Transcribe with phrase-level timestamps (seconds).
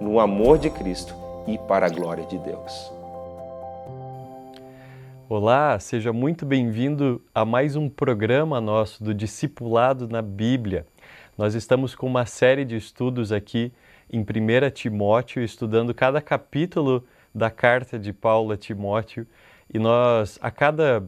[0.00, 1.14] no amor de Cristo
[1.46, 2.92] e para a glória de Deus.
[5.28, 10.86] Olá, seja muito bem-vindo a mais um programa nosso do Discipulado na Bíblia.
[11.36, 13.72] Nós estamos com uma série de estudos aqui
[14.12, 17.04] em 1 Timóteo, estudando cada capítulo
[17.34, 19.26] da carta de Paulo a Timóteo,
[19.72, 21.04] e nós, a cada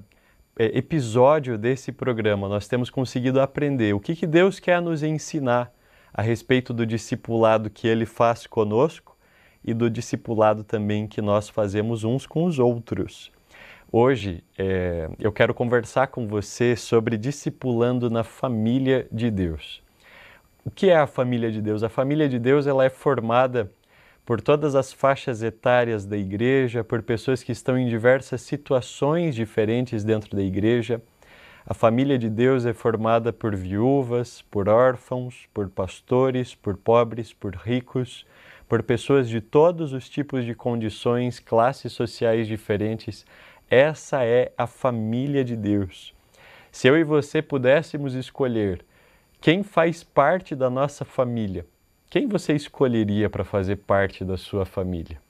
[0.59, 5.73] é, episódio desse programa, nós temos conseguido aprender o que, que Deus quer nos ensinar
[6.12, 9.17] a respeito do discipulado que ele faz conosco
[9.64, 13.31] e do discipulado também que nós fazemos uns com os outros.
[13.91, 19.83] Hoje é, eu quero conversar com você sobre discipulando na família de Deus.
[20.65, 21.83] O que é a família de Deus?
[21.83, 23.70] A família de Deus ela é formada
[24.27, 30.05] por todas as faixas etárias da igreja, por pessoas que estão em diversas situações diferentes
[30.05, 31.00] dentro da igreja
[31.71, 37.55] a família de Deus é formada por viúvas, por órfãos, por pastores, por pobres, por
[37.55, 38.25] ricos,
[38.67, 43.27] por pessoas de todos os tipos de condições, classes sociais diferentes.
[43.69, 46.15] Essa é a família de Deus.
[46.73, 48.83] Se eu e você pudéssemos escolher
[49.39, 51.67] quem faz parte da nossa família,
[52.09, 55.21] quem você escolheria para fazer parte da sua família?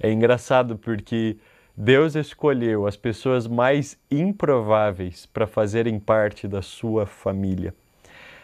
[0.00, 1.36] É engraçado porque
[1.80, 7.72] Deus escolheu as pessoas mais improváveis para fazerem parte da sua família.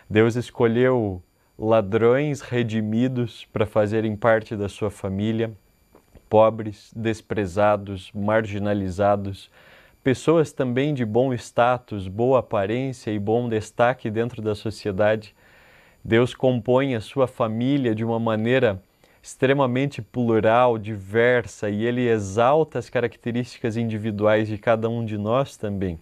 [0.08, 1.20] Deus escolheu
[1.58, 5.50] ladrões redimidos para fazerem parte da sua família,
[6.30, 9.50] pobres, desprezados, marginalizados,
[10.04, 15.34] pessoas também de bom status, boa aparência e bom destaque dentro da sociedade.
[16.04, 18.80] Deus compõe a sua família de uma maneira
[19.24, 25.98] extremamente plural, diversa e ele exalta as características individuais de cada um de nós também.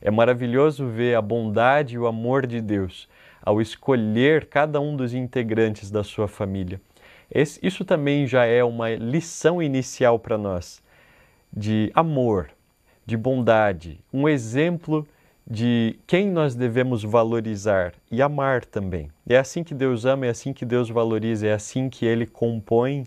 [0.00, 3.08] É maravilhoso ver a bondade e o amor de Deus
[3.44, 6.80] ao escolher cada um dos integrantes da sua família.
[7.28, 10.80] Esse, isso também já é uma lição inicial para nós
[11.52, 12.48] de amor,
[13.04, 15.04] de bondade, um exemplo
[15.46, 19.10] de quem nós devemos valorizar e amar também.
[19.28, 23.06] É assim que Deus ama, é assim que Deus valoriza, é assim que Ele compõe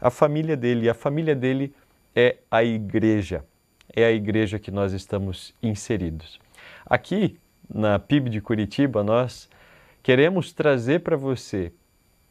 [0.00, 0.86] a família dele.
[0.86, 1.74] E a família dele
[2.14, 3.44] é a igreja,
[3.94, 6.38] é a igreja que nós estamos inseridos.
[6.86, 7.38] Aqui
[7.72, 9.48] na PIB de Curitiba, nós
[10.02, 11.72] queremos trazer para você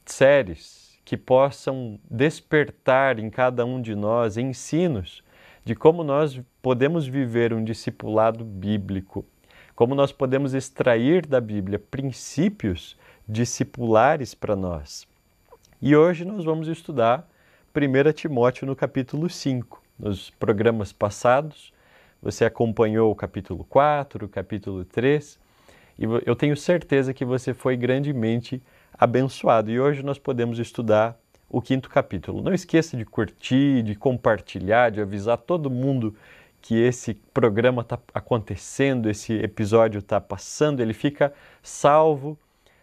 [0.05, 5.23] séries que possam despertar em cada um de nós ensinos
[5.65, 9.25] de como nós podemos viver um discipulado bíblico
[9.79, 15.07] como nós podemos extrair da Bíblia princípios discipulares para nós.
[15.81, 17.25] E hoje nós vamos estudar
[17.73, 19.81] 1 Timóteo no capítulo 5.
[19.97, 21.71] Nos programas passados,
[22.21, 25.39] você acompanhou o capítulo 4, o capítulo 3,
[25.97, 28.61] e eu tenho certeza que você foi grandemente
[28.93, 29.71] abençoado.
[29.71, 31.17] E hoje nós podemos estudar
[31.49, 32.41] o quinto capítulo.
[32.41, 36.13] Não esqueça de curtir, de compartilhar, de avisar todo mundo
[36.61, 41.33] que esse programa está acontecendo, esse episódio está passando, ele fica
[41.63, 42.37] salvo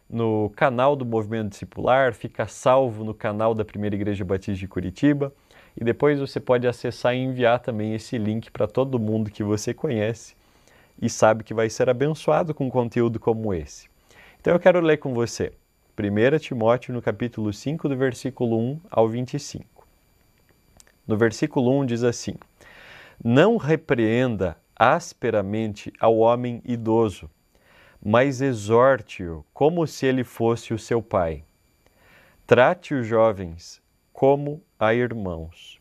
[0.08, 5.32] no canal do Movimento Discipular, fica salvo no canal da Primeira Igreja Batista de Curitiba
[5.76, 9.74] e depois você pode acessar e enviar também esse link para todo mundo que você
[9.74, 10.34] conhece
[11.00, 13.88] e sabe que vai ser abençoado com conteúdo como esse.
[14.40, 15.52] Então eu quero ler com você
[15.98, 19.86] 1 Timóteo no capítulo 5, do versículo 1 ao 25.
[21.06, 22.34] No versículo 1 diz assim:
[23.22, 27.30] não repreenda asperamente ao homem idoso,
[28.04, 31.44] mas exorte-o como se ele fosse o seu pai.
[32.46, 33.82] Trate os jovens
[34.12, 35.80] como a irmãos,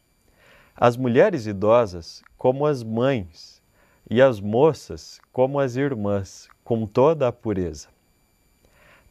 [0.75, 3.61] as mulheres idosas como as mães,
[4.09, 7.87] e as moças como as irmãs, com toda a pureza.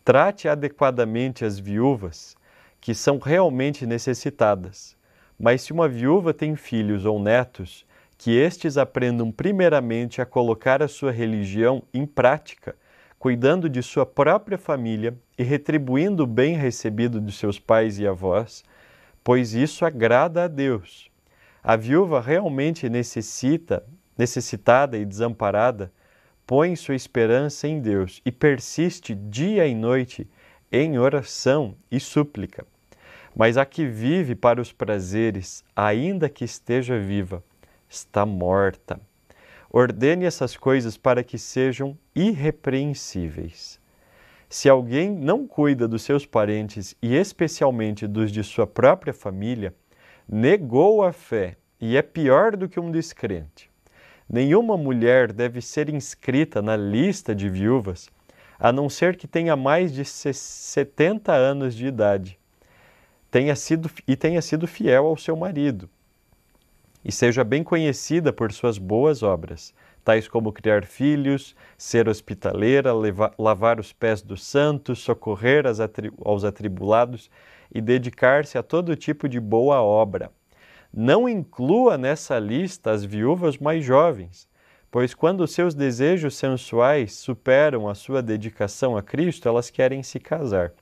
[0.04, 2.36] Trate adequadamente as viúvas,
[2.80, 4.96] que são realmente necessitadas,
[5.36, 7.84] Mas se uma viúva tem filhos ou netos,
[8.16, 12.76] que estes aprendam primeiramente a colocar a sua religião em prática,
[13.18, 18.62] cuidando de sua própria família e retribuindo o bem recebido de seus pais e avós,
[19.22, 21.10] pois isso agrada a Deus.
[21.62, 23.82] A viúva realmente necessita,
[24.18, 25.90] necessitada e desamparada,
[26.46, 30.28] põe sua esperança em Deus e persiste dia e noite
[30.70, 32.66] em oração e súplica.
[33.34, 37.42] Mas a que vive para os prazeres, ainda que esteja viva,
[37.88, 39.00] está morta.
[39.70, 43.80] Ordene essas coisas para que sejam irrepreensíveis.
[44.48, 49.74] Se alguém não cuida dos seus parentes e especialmente dos de sua própria família,
[50.28, 53.70] negou a fé e é pior do que um descrente.
[54.28, 58.08] Nenhuma mulher deve ser inscrita na lista de viúvas,
[58.58, 62.38] a não ser que tenha mais de 70 anos de idade
[63.34, 65.90] tenha sido, e tenha sido fiel ao seu marido,
[67.04, 73.34] e seja bem conhecida por suas boas obras, tais como criar filhos, ser hospitaleira, levar,
[73.38, 75.64] lavar os pés dos santos, socorrer
[76.24, 77.30] aos atribulados
[77.74, 80.30] e dedicar-se a todo tipo de boa obra.
[80.92, 84.48] Não inclua nessa lista as viúvas mais jovens,
[84.90, 90.72] pois quando seus desejos sensuais superam a sua dedicação a Cristo, elas querem se casar.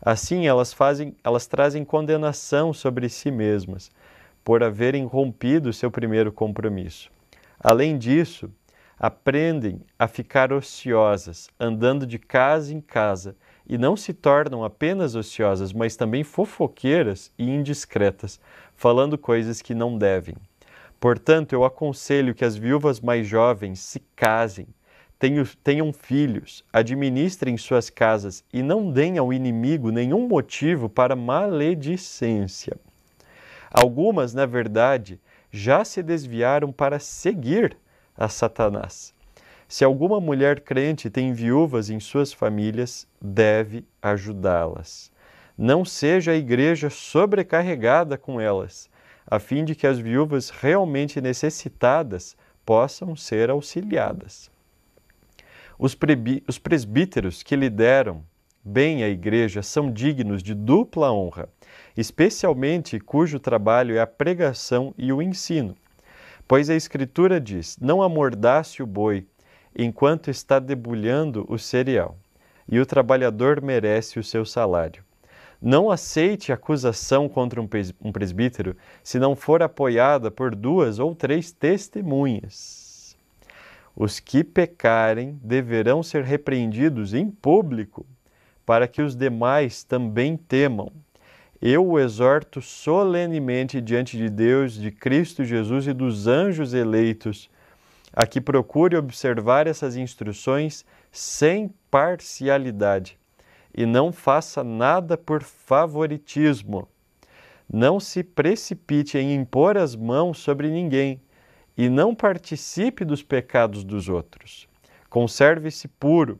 [0.00, 3.90] Assim, elas fazem, elas trazem condenação sobre si mesmas
[4.48, 7.10] por haverem rompido seu primeiro compromisso.
[7.60, 8.50] Além disso,
[8.98, 13.36] aprendem a ficar ociosas, andando de casa em casa,
[13.68, 18.40] e não se tornam apenas ociosas, mas também fofoqueiras e indiscretas,
[18.74, 20.36] falando coisas que não devem.
[20.98, 24.66] Portanto, eu aconselho que as viúvas mais jovens se casem
[25.62, 32.78] tenham filhos, administrem suas casas e não deem ao inimigo nenhum motivo para maledicência.
[33.70, 35.20] Algumas, na verdade,
[35.50, 37.76] já se desviaram para seguir
[38.16, 39.14] a Satanás.
[39.68, 45.12] Se alguma mulher crente tem viúvas em suas famílias, deve ajudá-las.
[45.56, 48.88] Não seja a igreja sobrecarregada com elas,
[49.26, 54.50] a fim de que as viúvas realmente necessitadas possam ser auxiliadas.
[55.78, 55.96] Os,
[56.46, 58.24] os presbíteros que lideram
[58.68, 61.48] bem a igreja são dignos de dupla honra,
[61.96, 65.74] especialmente cujo trabalho é a pregação e o ensino.
[66.46, 69.26] Pois a Escritura diz: Não amordace o boi
[69.74, 72.18] enquanto está debulhando o cereal,
[72.68, 75.02] e o trabalhador merece o seu salário.
[75.60, 83.16] Não aceite acusação contra um presbítero se não for apoiada por duas ou três testemunhas.
[83.96, 88.06] Os que pecarem deverão ser repreendidos em público,
[88.68, 90.92] para que os demais também temam.
[91.58, 97.48] Eu o exorto solenemente diante de Deus, de Cristo Jesus e dos anjos eleitos,
[98.12, 103.18] a que procure observar essas instruções sem parcialidade
[103.74, 106.86] e não faça nada por favoritismo.
[107.72, 111.22] Não se precipite em impor as mãos sobre ninguém
[111.74, 114.68] e não participe dos pecados dos outros.
[115.08, 116.38] Conserve-se puro.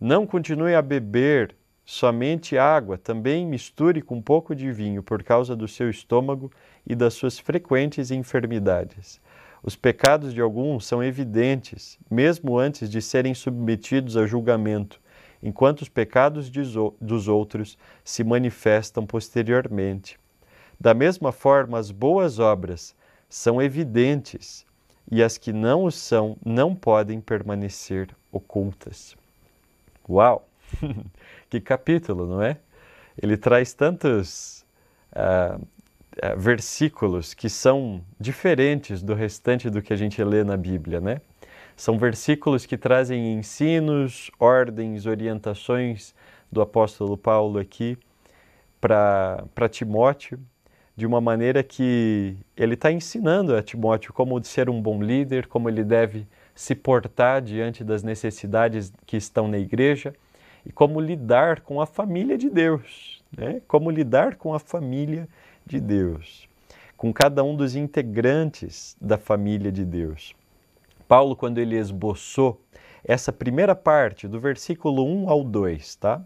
[0.00, 1.54] Não continue a beber
[1.90, 6.48] somente água, também misture com um pouco de vinho por causa do seu estômago
[6.86, 9.20] e das suas frequentes enfermidades.
[9.60, 15.00] Os pecados de alguns são evidentes, mesmo antes de serem submetidos a julgamento,
[15.42, 20.16] enquanto os pecados dos outros se manifestam posteriormente.
[20.78, 22.94] Da mesma forma, as boas obras
[23.28, 24.64] são evidentes,
[25.10, 29.16] e as que não o são não podem permanecer ocultas.
[30.08, 30.49] Uau!
[31.48, 32.56] que capítulo, não é?
[33.20, 34.64] Ele traz tantos
[35.12, 41.00] uh, uh, versículos que são diferentes do restante do que a gente lê na Bíblia,
[41.00, 41.20] né?
[41.76, 46.14] São versículos que trazem ensinos, ordens, orientações
[46.52, 47.96] do apóstolo Paulo aqui
[48.80, 50.38] para Timóteo,
[50.94, 55.70] de uma maneira que ele está ensinando a Timóteo como ser um bom líder, como
[55.70, 60.12] ele deve se portar diante das necessidades que estão na igreja
[60.64, 63.60] e como lidar com a família de Deus, né?
[63.66, 65.28] como lidar com a família
[65.64, 66.48] de Deus,
[66.96, 70.34] com cada um dos integrantes da família de Deus.
[71.08, 72.60] Paulo, quando ele esboçou
[73.02, 76.22] essa primeira parte, do versículo 1 ao 2, tá?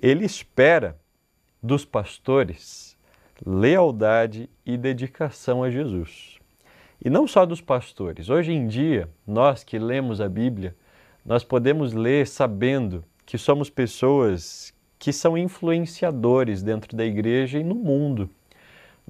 [0.00, 0.96] ele espera
[1.62, 2.92] dos pastores
[3.44, 6.38] lealdade e dedicação a Jesus.
[7.04, 8.30] E não só dos pastores.
[8.30, 10.76] Hoje em dia, nós que lemos a Bíblia,
[11.24, 17.74] nós podemos ler sabendo que somos pessoas que são influenciadores dentro da igreja e no
[17.74, 18.30] mundo.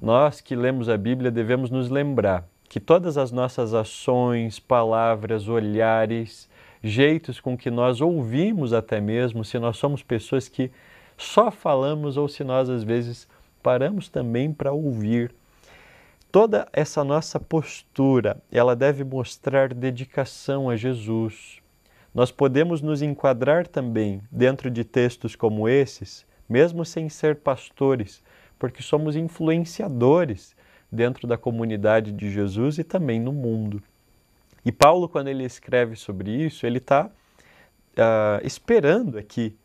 [0.01, 6.49] nós que lemos a Bíblia devemos nos lembrar que todas as nossas ações, palavras, olhares,
[6.83, 10.71] jeitos com que nós ouvimos até mesmo, se nós somos pessoas que
[11.15, 13.27] só falamos ou se nós às vezes
[13.61, 15.33] paramos também para ouvir.
[16.31, 21.62] Toda essa nossa postura, ela deve mostrar dedicação a Jesus.
[22.13, 28.21] Nós podemos nos enquadrar também dentro de textos como esses, mesmo sem ser pastores,
[28.59, 30.55] porque somos influenciadores
[30.91, 33.81] dentro da comunidade de Jesus e também no mundo.
[34.63, 37.09] E Paulo, quando ele escreve sobre isso, ele está uh,
[37.97, 39.57] ah, esperando aqui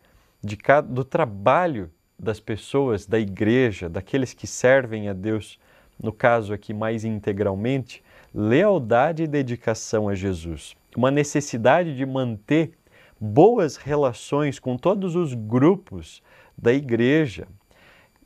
[0.62, 5.58] cada, do trabalho das pessoas, da igreja, daqueles que servem a Deus,
[6.02, 8.02] no caso aqui mais integralmente,
[8.34, 10.76] lealdade e dedicação a Jesus.
[10.98, 12.72] Uma necessidade de manter
[13.20, 16.20] boas relações com todos os grupos
[16.60, 17.46] da igreja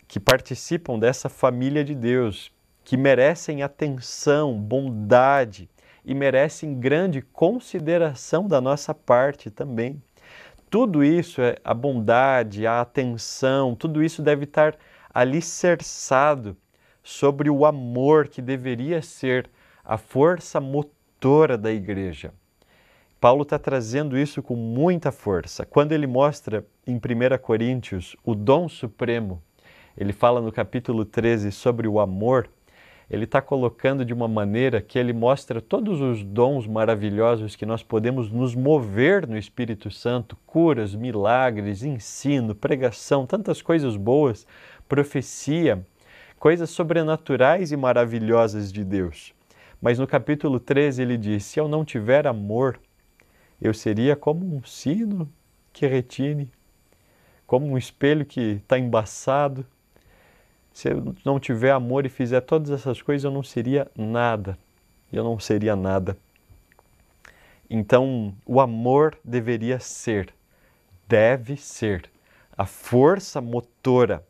[0.09, 2.51] que participam dessa família de Deus,
[2.83, 5.69] que merecem atenção, bondade
[6.03, 10.03] e merecem grande consideração da nossa parte também.
[10.71, 14.79] Tudo isso, é a bondade, a atenção, tudo isso deve estar
[15.13, 16.57] alicerçado
[17.03, 19.51] sobre o amor que deveria ser
[19.85, 22.33] a força motora da igreja.
[23.23, 25.65] Paulo está trazendo isso com muita força.
[25.65, 29.41] Quando ele mostra em 1 Coríntios o dom supremo,
[29.97, 32.51] ele fala no capítulo 13 sobre o amor
[33.13, 37.83] ele está colocando de uma maneira que ele mostra todos os dons maravilhosos que nós
[37.83, 44.47] podemos nos mover no Espírito Santo curas, milagres, ensino, pregação, tantas coisas boas,
[44.89, 45.85] profecia,
[46.39, 49.35] coisas sobrenaturais e maravilhosas de Deus.
[49.79, 52.81] Mas no capítulo 13 ele diz: Se eu não tiver amor,
[53.63, 55.33] eu seria como um sino
[55.73, 56.51] que retine,
[57.47, 59.67] como um espelho que está embaçado
[60.73, 64.59] se eu não tiver amor e fizer todas essas coisas, eu não seria nada.
[65.13, 66.17] Eu não seria nada.
[67.69, 70.33] Então, o amor deveria ser,
[71.07, 72.11] deve ser,
[72.57, 74.25] a força motora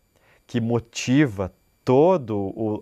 [0.47, 1.53] que motiva
[1.85, 2.33] toda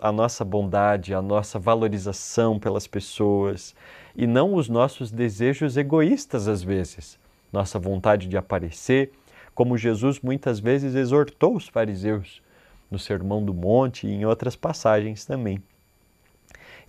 [0.03, 3.75] a nossa bondade, a nossa valorização pelas pessoas
[4.15, 7.19] e não os nossos desejos egoístas às vezes,
[7.53, 9.13] nossa vontade de aparecer,
[9.55, 12.43] como Jesus muitas vezes exortou os fariseus
[12.91, 15.63] no Sermão do Monte e em outras passagens também.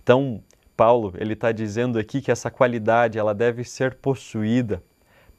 [0.02, 0.42] Então,
[0.76, 4.82] Paulo ele está dizendo aqui que essa qualidade ela deve ser possuída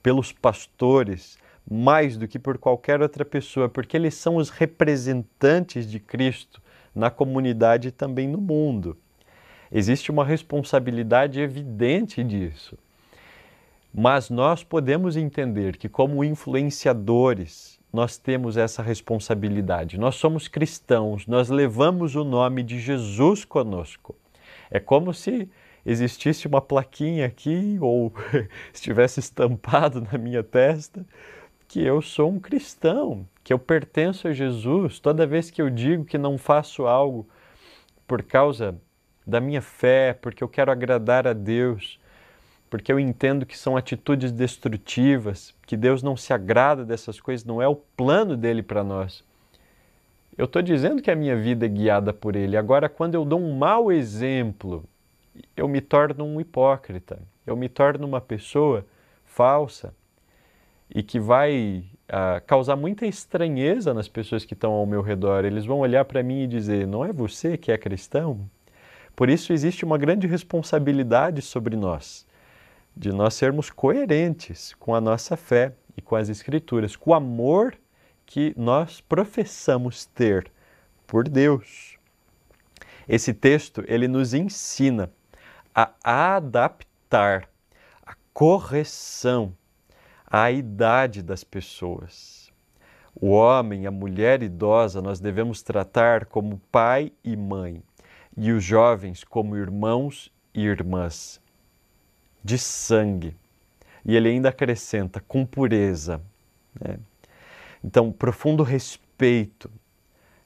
[0.02, 1.38] pelos pastores
[1.70, 6.62] mais do que por qualquer outra pessoa, porque eles são os representantes de Cristo
[6.94, 8.98] na comunidade e também no mundo.
[9.72, 12.78] Existe uma responsabilidade evidente disso.
[13.94, 20.00] Mas nós podemos entender que, como influenciadores nós temos essa responsabilidade.
[20.00, 24.16] Nós somos cristãos, nós levamos o nome de Jesus conosco.
[24.72, 25.48] É como se
[25.86, 28.12] existisse uma plaquinha aqui ou
[28.74, 31.06] estivesse estampado na minha testa
[31.74, 35.00] que eu sou um cristão, que eu pertenço a Jesus.
[35.00, 37.28] Toda vez que eu digo que não faço algo
[38.08, 38.76] por causa
[39.26, 42.00] da minha fé, porque eu quero agradar a Deus,
[42.70, 47.60] porque eu entendo que são atitudes destrutivas, que Deus não se agrada dessas coisas, não
[47.60, 49.24] é o plano dele para nós.
[50.38, 52.56] Eu estou dizendo que a minha vida é guiada por Ele.
[52.56, 54.84] Agora, quando eu dou um mau exemplo,
[55.58, 58.86] eu me torno um hipócrita, eu me torno uma pessoa
[59.26, 59.92] falsa
[60.94, 65.46] e que vai ah, causar muita estranheza nas pessoas que estão ao meu redor.
[65.46, 68.40] Eles vão olhar para mim e dizer: Não é você que é cristão?
[69.16, 72.26] Por isso, existe uma grande responsabilidade sobre nós
[72.96, 77.76] de nós sermos coerentes com a nossa fé e com as Escrituras, com o amor
[78.26, 80.52] que nós professamos ter
[81.06, 81.98] por Deus.
[83.08, 85.12] Esse texto ele nos ensina
[85.74, 85.92] a
[86.36, 87.50] adaptar
[88.06, 89.54] a correção
[90.34, 92.52] à idade das pessoas.
[93.14, 97.84] O homem, a mulher idosa, nós devemos tratar como pai e mãe,
[98.36, 101.40] e os jovens como irmãos e irmãs
[102.44, 103.36] de sangue.
[104.04, 106.20] E ele ainda acrescenta com pureza.
[106.82, 106.98] Né?
[107.84, 109.70] Então, profundo respeito,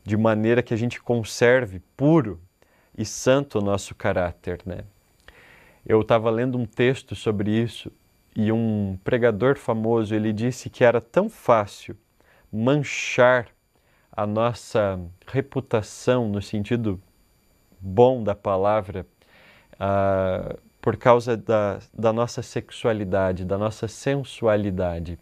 [0.03, 2.41] de maneira que a gente conserve puro
[2.97, 4.59] e santo o nosso caráter.
[4.65, 4.79] Né?
[5.85, 7.89] Eu estava lendo um texto sobre isso
[8.37, 11.97] e um pregador famoso ele disse que era tão fácil
[12.53, 13.47] manchar
[14.11, 17.01] a nossa reputação no sentido
[17.79, 19.07] bom da palavra,
[19.73, 25.17] uh, por causa da, da nossa sexualidade, da nossa sensualidade.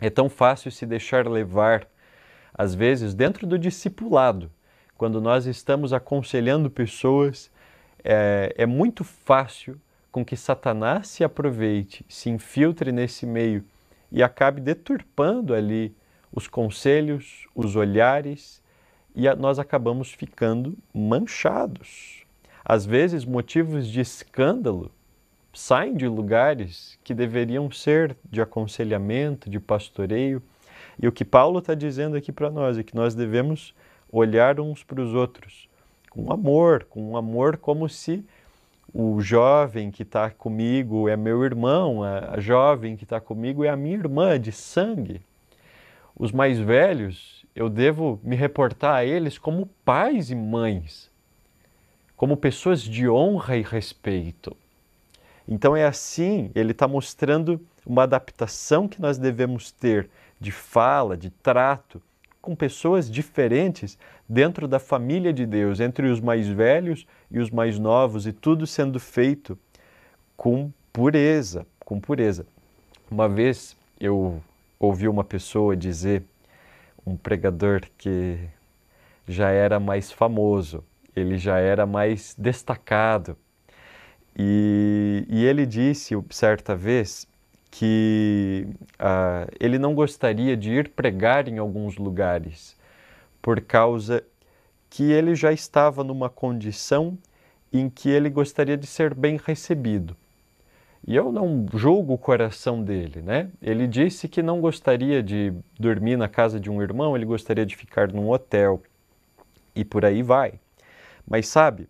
[0.00, 1.86] É tão fácil se deixar levar,
[2.52, 4.50] às vezes, dentro do discipulado,
[4.98, 7.48] quando nós estamos aconselhando pessoas,
[8.02, 9.80] é, é muito fácil
[10.10, 13.64] com que Satanás se aproveite, se infiltre nesse meio
[14.10, 15.94] e acabe deturpando ali
[16.32, 18.62] os conselhos, os olhares
[19.14, 22.24] e nós acabamos ficando manchados.
[22.64, 24.92] Às vezes, motivos de escândalo
[25.52, 30.42] saem de lugares que deveriam ser de aconselhamento, de pastoreio.
[31.00, 33.74] E o que Paulo está dizendo aqui para nós é que nós devemos
[34.12, 35.68] olhar uns para os outros
[36.10, 38.24] com amor, com um amor como se
[38.92, 43.76] o jovem que está comigo é meu irmão, a jovem que está comigo é a
[43.76, 45.20] minha irmã de sangue.
[46.16, 51.10] Os mais velhos, eu devo me reportar a eles como pais e mães,
[52.16, 54.56] como pessoas de honra e respeito.
[55.48, 61.30] Então é assim, ele está mostrando uma adaptação que nós devemos ter de fala, de
[61.30, 62.02] trato,
[62.40, 67.78] com pessoas diferentes dentro da família de Deus, entre os mais velhos e os mais
[67.78, 69.58] novos, e tudo sendo feito
[70.36, 72.46] com pureza, com pureza.
[73.10, 74.42] Uma vez eu
[74.78, 76.22] ouvi uma pessoa dizer,
[77.06, 78.38] um pregador que
[79.28, 80.82] já era mais famoso,
[81.14, 83.36] ele já era mais destacado,
[84.36, 87.26] e, e ele disse certa vez
[87.70, 92.76] que uh, ele não gostaria de ir pregar em alguns lugares,
[93.40, 94.24] por causa
[94.88, 97.16] que ele já estava numa condição
[97.72, 100.16] em que ele gostaria de ser bem recebido.
[101.06, 103.48] E eu não julgo o coração dele, né?
[103.62, 107.76] Ele disse que não gostaria de dormir na casa de um irmão, ele gostaria de
[107.76, 108.82] ficar num hotel
[109.74, 110.54] e por aí vai.
[111.26, 111.88] Mas sabe,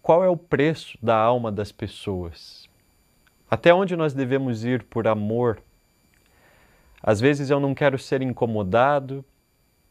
[0.00, 2.67] qual é o preço da alma das pessoas?
[3.50, 5.62] Até onde nós devemos ir por amor?
[7.02, 9.24] Às vezes eu não quero ser incomodado,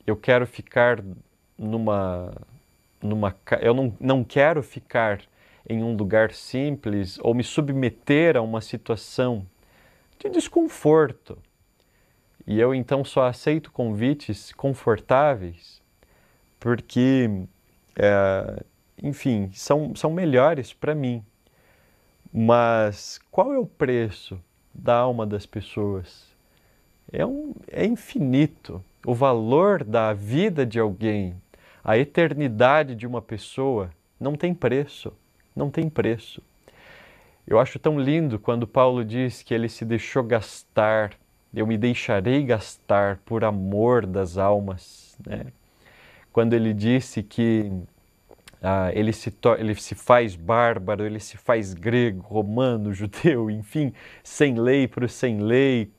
[0.06, 1.04] eu quero ficar
[1.58, 2.34] numa.
[3.02, 5.22] numa eu não, não quero ficar
[5.70, 9.46] em um lugar simples ou me submeter a uma situação
[10.20, 11.38] de desconforto.
[12.46, 15.82] E eu então só aceito convites confortáveis
[16.60, 17.30] porque,
[17.96, 18.64] é,
[19.02, 21.24] enfim, são, são melhores para mim.
[22.40, 24.40] Mas qual é o preço
[24.72, 26.28] da alma das pessoas?
[27.12, 28.84] É, um, é infinito.
[29.04, 31.34] O valor da vida de alguém,
[31.84, 35.12] a eternidade de uma pessoa, não tem preço.
[35.56, 36.40] Não tem preço.
[37.48, 41.14] Eu acho tão lindo quando Paulo diz que ele se deixou gastar,
[41.52, 45.18] eu me deixarei gastar por amor das almas.
[45.26, 45.48] Né?
[46.32, 47.72] Quando ele disse que
[48.62, 53.94] ah, ele, se ele se faz bárbaro, ele se faz grego, romano, judeu, enfim,
[54.24, 55.92] sem lei para os sem lei,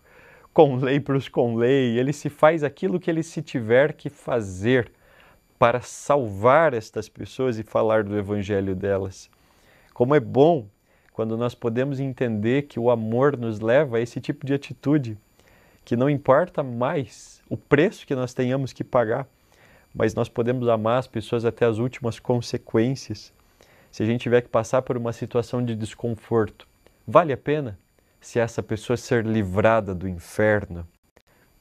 [0.52, 4.10] com lei para os com lei, ele se faz aquilo que ele se tiver que
[4.10, 4.90] fazer
[5.58, 9.30] para salvar estas pessoas e falar do evangelho delas.
[9.94, 10.66] Como é bom
[11.12, 15.18] quando nós podemos entender que o amor nos leva a esse tipo de atitude,
[15.84, 19.26] que não importa mais o preço que nós tenhamos que pagar
[19.98, 23.32] mas nós podemos amar as pessoas até as últimas consequências.
[23.90, 26.68] Se a gente tiver que passar por uma situação de desconforto,
[27.04, 27.76] vale a pena?
[28.20, 30.86] Se essa pessoa ser livrada do inferno,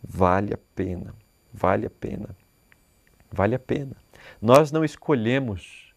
[0.03, 1.15] vale a pena,
[1.51, 2.29] vale a pena,
[3.31, 3.95] vale a pena.
[4.39, 5.91] Nós não escolhemos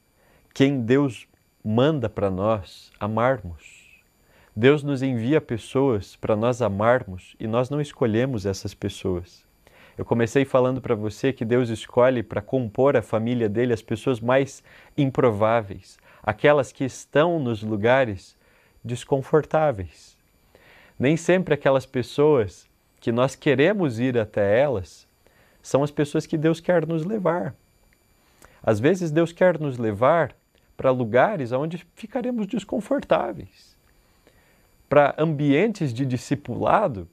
[0.54, 1.28] quem Deus
[1.62, 4.00] manda para nós amarmos.
[4.56, 9.44] Deus nos envia pessoas para nós amarmos e nós não escolhemos essas pessoas.
[9.98, 14.20] Eu comecei falando para você que Deus escolhe para compor a família dele as pessoas
[14.20, 14.62] mais
[14.96, 18.36] improváveis, aquelas que estão nos lugares
[18.84, 20.16] desconfortáveis.
[20.98, 22.68] Nem sempre aquelas pessoas
[23.00, 25.06] que nós queremos ir até elas
[25.62, 27.54] são as pessoas que Deus quer nos levar.
[28.62, 30.34] Às vezes Deus quer nos levar
[30.76, 33.76] para lugares onde ficaremos desconfortáveis,
[34.88, 37.08] para ambientes de discipulado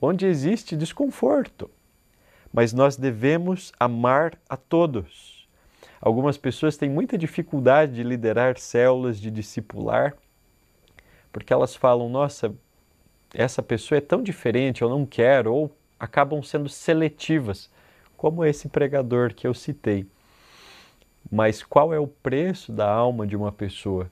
[0.00, 1.70] onde existe desconforto
[2.54, 5.48] mas nós devemos amar a todos.
[6.00, 10.14] Algumas pessoas têm muita dificuldade de liderar células, de discipular,
[11.32, 12.54] porque elas falam: nossa,
[13.34, 17.68] essa pessoa é tão diferente, eu não quero, ou acabam sendo seletivas,
[18.16, 20.06] como esse pregador que eu citei.
[21.28, 24.08] Mas qual é o preço da alma de uma pessoa?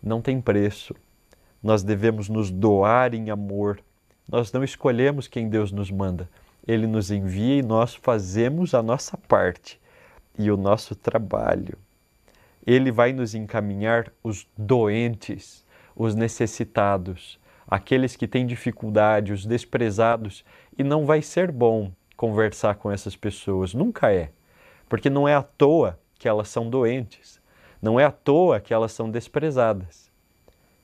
[0.00, 0.94] Não tem preço.
[1.60, 3.80] Nós devemos nos doar em amor.
[4.30, 6.28] Nós não escolhemos quem Deus nos manda
[6.68, 9.80] ele nos envia e nós fazemos a nossa parte
[10.38, 11.78] e o nosso trabalho.
[12.66, 15.64] Ele vai nos encaminhar os doentes,
[15.96, 20.44] os necessitados, aqueles que têm dificuldade, os desprezados,
[20.76, 24.30] e não vai ser bom conversar com essas pessoas, nunca é.
[24.90, 27.40] porque não é à toa que elas são doentes,
[27.80, 30.10] não é à toa que elas são desprezadas.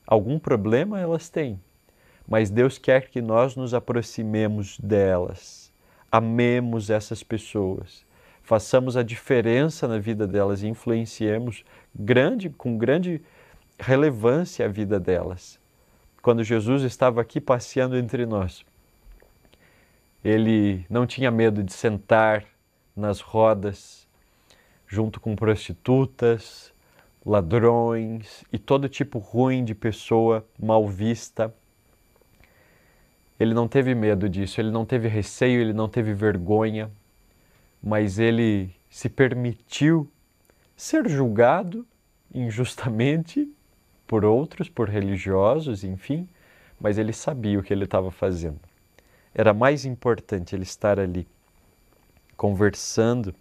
[0.07, 1.61] Algum problema elas têm,
[2.27, 5.64] mas Deus quer que nós nos aproximemos delas,
[6.15, 8.07] amemos essas pessoas,
[8.41, 13.21] façamos a diferença na vida delas e influenciemos grande, com grande
[13.77, 15.59] relevância a vida delas.
[16.23, 18.65] Quando Jesus estava aqui passeando entre nós,
[20.25, 22.45] ele não tinha medo de sentar
[22.95, 24.07] nas rodas
[24.87, 26.73] junto com prostitutas,
[27.27, 31.53] ladrões e todo tipo ruim de pessoa mal vista.
[33.39, 36.91] Ele não teve medo disso, ele não teve receio, ele não teve vergonha,
[37.83, 40.09] mas ele se permitiu
[40.77, 41.87] ser julgado
[42.33, 43.51] injustamente
[44.07, 46.29] por outros, por religiosos, enfim,
[46.81, 48.61] mas ele sabia o que ele estava fazendo.
[49.35, 51.27] Era mais importante ele estar ali
[52.37, 53.35] conversando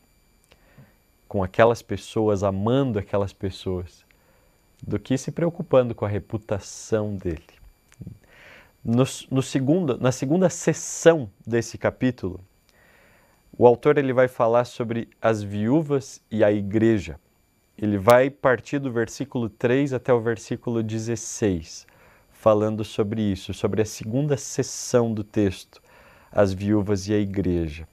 [1.27, 4.05] com aquelas pessoas, amando aquelas pessoas,
[4.81, 7.62] do que se preocupando com a reputação dele.
[8.85, 12.41] No, no segundo, na segunda sessão desse capítulo,
[13.57, 17.17] o autor ele vai falar sobre as viúvas e a igreja.
[17.77, 21.87] Ele vai partir do versículo 3 até o versículo 16,
[22.33, 25.81] falando sobre isso, sobre a segunda sessão do texto,
[26.29, 27.87] as viúvas e a igreja.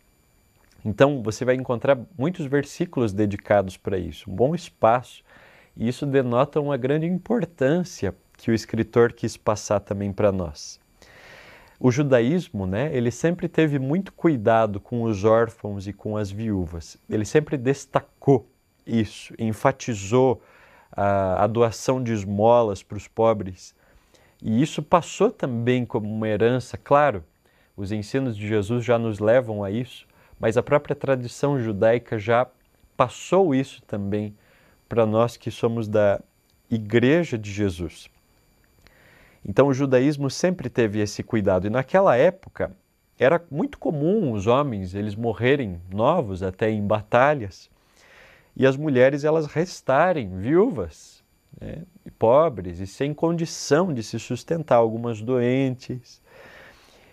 [0.84, 5.22] Então, você vai encontrar muitos versículos dedicados para isso, um bom espaço,
[5.76, 10.79] e isso denota uma grande importância que o escritor quis passar também para nós.
[11.82, 16.98] O judaísmo, né, ele sempre teve muito cuidado com os órfãos e com as viúvas.
[17.08, 18.46] Ele sempre destacou
[18.86, 20.42] isso, enfatizou
[20.92, 23.74] a, a doação de esmolas para os pobres.
[24.42, 27.24] E isso passou também como uma herança, claro,
[27.74, 30.06] os ensinos de Jesus já nos levam a isso,
[30.38, 32.46] mas a própria tradição judaica já
[32.94, 34.36] passou isso também
[34.86, 36.20] para nós que somos da
[36.70, 38.10] Igreja de Jesus.
[39.44, 42.72] Então o judaísmo sempre teve esse cuidado e naquela época
[43.18, 47.70] era muito comum os homens eles morrerem novos até em batalhas
[48.56, 51.22] e as mulheres elas restarem viúvas,
[51.60, 51.82] né,
[52.18, 56.20] pobres e sem condição de se sustentar, algumas doentes,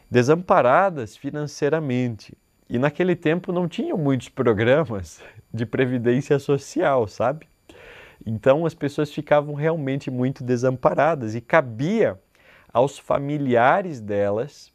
[0.10, 2.38] desamparadas financeiramente.
[2.70, 5.22] E naquele tempo não tinham muitos programas
[5.54, 7.48] de previdência social, sabe?
[8.26, 12.20] Então as pessoas ficavam realmente muito desamparadas e cabia
[12.72, 14.72] aos familiares delas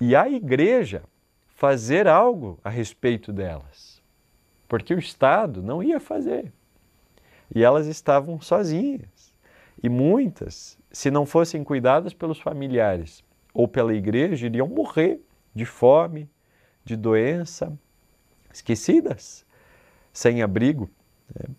[0.00, 1.02] e à igreja
[1.48, 4.02] fazer algo a respeito delas.
[4.66, 6.52] Porque o Estado não ia fazer.
[7.54, 9.32] E elas estavam sozinhas.
[9.82, 15.20] E muitas, se não fossem cuidadas pelos familiares ou pela igreja, iriam morrer
[15.54, 16.28] de fome,
[16.84, 17.72] de doença,
[18.52, 19.44] esquecidas,
[20.12, 20.90] sem abrigo.
[21.34, 21.54] Né?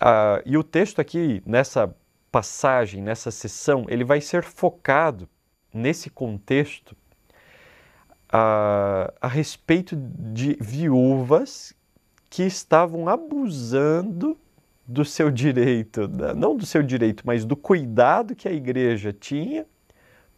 [0.00, 1.94] Ah, e o texto aqui, nessa
[2.30, 5.28] passagem, nessa sessão, ele vai ser focado
[5.72, 6.96] nesse contexto
[8.28, 11.74] a, a respeito de viúvas
[12.30, 14.38] que estavam abusando
[14.86, 19.66] do seu direito, não do seu direito, mas do cuidado que a igreja tinha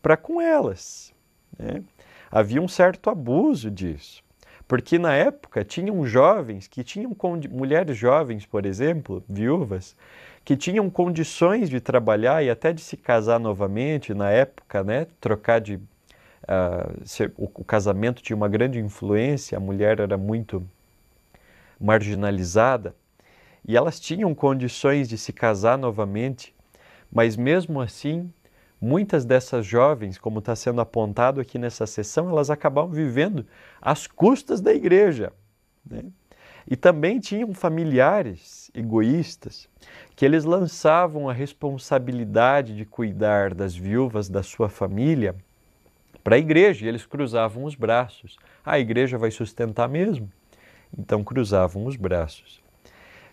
[0.01, 1.12] para com elas.
[1.59, 1.83] Né?
[2.31, 4.23] havia um certo abuso disso.
[4.70, 7.11] Porque na época tinham jovens que tinham
[7.50, 9.96] mulheres jovens, por exemplo, viúvas,
[10.44, 15.09] que tinham condições de trabalhar e até de se casar novamente na época, né?
[15.20, 15.83] Trocar de uh,
[17.04, 20.64] ser, o, o casamento tinha uma grande influência, a mulher era muito
[21.80, 22.94] marginalizada
[23.66, 26.54] e elas tinham condições de se casar novamente,
[27.12, 28.33] mas mesmo assim
[28.81, 33.47] muitas dessas jovens, como está sendo apontado aqui nessa sessão, elas acabavam vivendo
[33.81, 35.33] às custas da igreja.
[35.85, 36.05] Né?
[36.66, 39.69] E também tinham familiares egoístas
[40.14, 45.35] que eles lançavam a responsabilidade de cuidar das viúvas da sua família
[46.23, 48.37] para a igreja e eles cruzavam os braços.
[48.64, 50.31] A igreja vai sustentar mesmo.
[50.97, 52.61] Então cruzavam os braços.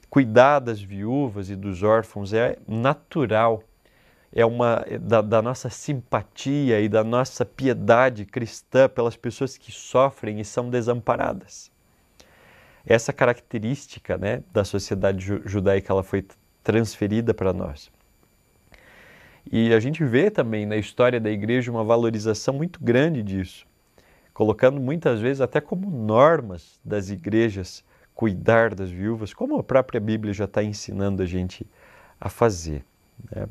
[0.10, 3.62] Cuidar das viúvas e dos órfãos é natural
[4.34, 10.40] é uma da, da, nossa simpatia e da nossa piedade cristã pelas pessoas que sofrem
[10.40, 11.72] e são desamparadas.
[12.86, 16.26] Essa característica né, da sociedade judaica ela foi
[16.64, 17.92] transferida para nós.
[19.52, 23.66] E a gente vê também na história da igreja uma valorização muito grande disso,
[24.34, 30.34] colocando muitas vezes até como normas das igrejas cuidar das viúvas, como a própria Bíblia
[30.34, 31.66] já está ensinando a gente
[32.20, 32.84] a fazer.
[33.32, 33.48] Né?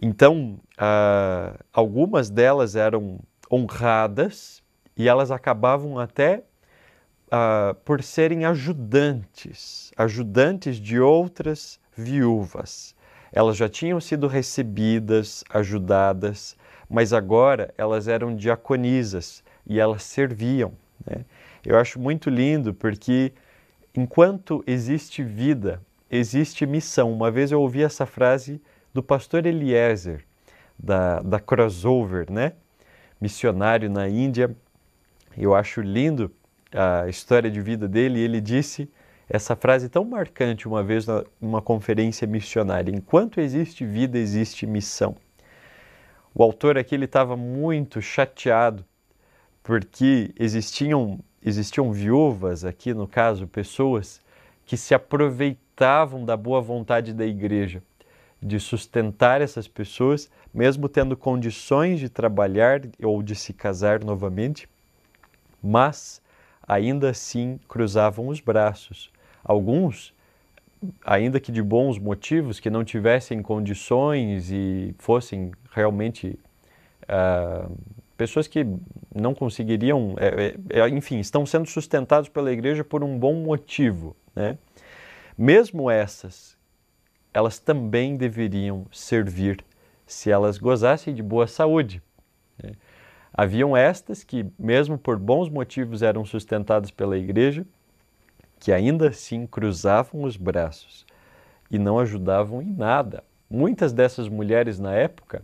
[0.00, 3.20] Então, uh, algumas delas eram
[3.52, 4.62] honradas
[4.96, 6.42] e elas acabavam até
[7.26, 12.94] uh, por serem ajudantes, ajudantes de outras viúvas.
[13.30, 16.56] Elas já tinham sido recebidas, ajudadas,
[16.88, 20.72] mas agora elas eram diaconisas e elas serviam.
[21.06, 21.24] Né?
[21.64, 23.32] Eu acho muito lindo porque
[23.94, 27.12] enquanto existe vida, existe missão.
[27.12, 28.60] Uma vez eu ouvi essa frase
[28.92, 30.24] do pastor Eliezer,
[30.78, 32.52] da, da Crossover, né?
[33.20, 34.54] missionário na Índia.
[35.36, 36.30] Eu acho lindo
[36.72, 38.18] a história de vida dele.
[38.18, 38.90] Ele disse
[39.28, 41.06] essa frase tão marcante uma vez
[41.40, 45.16] numa conferência missionária: Enquanto existe vida, existe missão.
[46.34, 48.84] O autor aqui estava muito chateado
[49.62, 54.20] porque existiam existiam viúvas aqui no caso pessoas
[54.66, 57.82] que se aproveitavam da boa vontade da igreja
[58.42, 64.68] de sustentar essas pessoas, mesmo tendo condições de trabalhar ou de se casar novamente,
[65.62, 66.22] mas
[66.66, 69.10] ainda assim cruzavam os braços.
[69.44, 70.14] Alguns,
[71.04, 76.38] ainda que de bons motivos, que não tivessem condições e fossem realmente
[77.04, 77.76] uh,
[78.16, 78.66] pessoas que
[79.14, 84.56] não conseguiriam, é, é, enfim, estão sendo sustentados pela igreja por um bom motivo, né?
[85.36, 86.59] Mesmo essas
[87.32, 89.64] elas também deveriam servir
[90.06, 92.02] se elas gozassem de boa saúde.
[92.62, 92.72] Né?
[93.32, 97.64] Haviam estas que, mesmo por bons motivos, eram sustentadas pela igreja,
[98.58, 101.06] que ainda assim cruzavam os braços
[101.70, 103.22] e não ajudavam em nada.
[103.48, 105.42] Muitas dessas mulheres na época,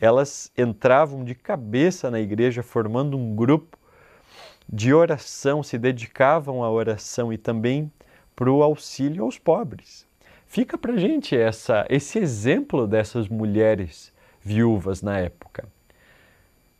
[0.00, 3.78] elas entravam de cabeça na igreja formando um grupo
[4.68, 7.92] de oração, se dedicavam à oração e também
[8.34, 10.07] para o auxílio aos pobres.
[10.48, 15.68] Fica para gente essa, esse exemplo dessas mulheres viúvas na época.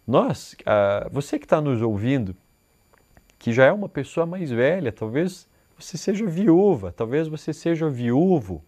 [0.07, 0.57] Nós,
[1.13, 2.35] você que está nos ouvindo,
[3.39, 5.47] que já é uma pessoa mais velha, talvez
[5.79, 8.65] você seja viúva, talvez você seja viúvo,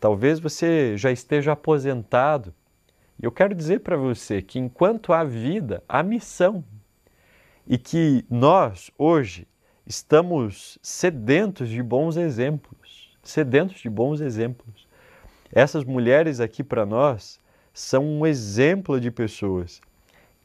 [0.00, 2.52] talvez você já esteja aposentado.
[3.16, 6.64] E eu quero dizer para você que enquanto há vida, há missão.
[7.64, 9.46] E que nós, hoje,
[9.86, 12.79] estamos sedentos de bons exemplos
[13.22, 14.86] sedentos de bons exemplos.
[15.52, 17.40] Essas mulheres aqui para nós
[17.72, 19.80] são um exemplo de pessoas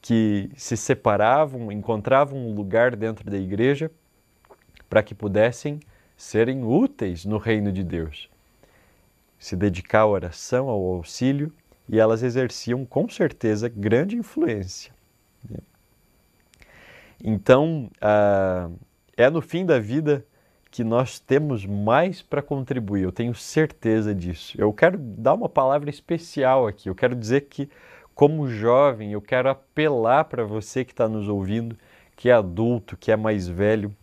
[0.01, 3.91] que se separavam, encontravam um lugar dentro da igreja
[4.89, 5.79] para que pudessem
[6.15, 8.29] serem úteis no reino de Deus.
[9.39, 11.51] Se dedicar à oração, ao auxílio,
[11.89, 14.93] e elas exerciam com certeza grande influência.
[17.23, 18.69] Então, ah,
[19.15, 20.25] é no fim da vida
[20.75, 24.59] que nós temos mais para contribuir, eu tenho certeza disso.
[24.59, 27.69] Eu quero dar uma palavra especial aqui, eu quero dizer que,
[28.13, 31.77] como jovem, eu quero apelar para você que está nos ouvindo,
[32.13, 33.95] que é adulto, que é mais velho.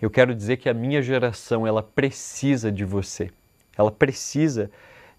[0.00, 3.30] Eu quero dizer que a minha geração, ela precisa de você.
[3.76, 4.70] Ela precisa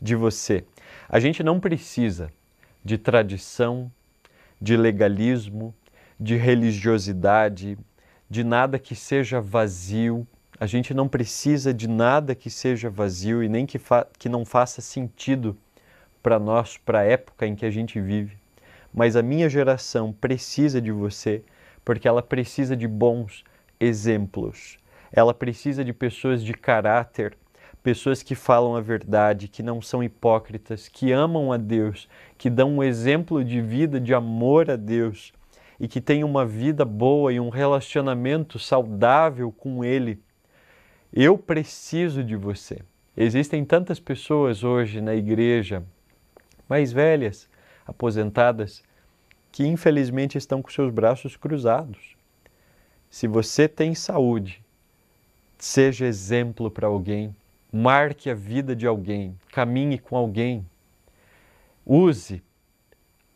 [0.01, 0.65] de você.
[1.07, 2.31] A gente não precisa
[2.83, 3.91] de tradição,
[4.59, 5.75] de legalismo,
[6.19, 7.77] de religiosidade,
[8.27, 10.27] de nada que seja vazio,
[10.61, 13.81] a gente não precisa de nada que seja vazio e nem que,
[14.19, 15.57] que não faça sentido
[16.21, 18.37] para nós, para a época em que a gente vive.
[18.93, 21.43] Mas a minha geração precisa de você
[21.83, 23.43] porque ela precisa de bons
[23.79, 24.77] exemplos.
[25.11, 27.35] Ela precisa de pessoas de caráter,
[27.81, 32.73] pessoas que falam a verdade, que não são hipócritas, que amam a Deus, que dão
[32.73, 35.33] um exemplo de vida, de amor a Deus
[35.79, 40.21] e que têm uma vida boa e um relacionamento saudável com Ele
[41.13, 42.79] eu preciso de você.
[43.15, 45.83] Existem tantas pessoas hoje na igreja,
[46.69, 47.49] mais velhas,
[47.85, 48.81] aposentadas,
[49.51, 52.15] que infelizmente estão com seus braços cruzados.
[53.09, 54.63] Se você tem saúde,
[55.57, 57.35] seja exemplo para alguém,
[57.71, 60.65] marque a vida de alguém, caminhe com alguém,
[61.85, 62.41] use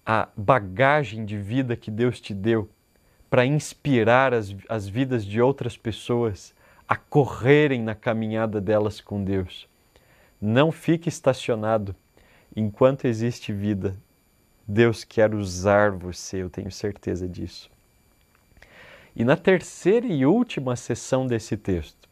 [0.06, 2.70] a bagagem de vida que Deus te deu
[3.30, 6.55] para inspirar as, as vidas de outras pessoas
[6.88, 9.68] a correrem na caminhada delas com Deus.
[10.40, 11.96] Não fique estacionado
[12.56, 13.98] enquanto existe vida.
[14.68, 17.70] Deus quer usar você, eu tenho certeza disso.
[19.16, 22.10] E na terceira e última sessão desse texto,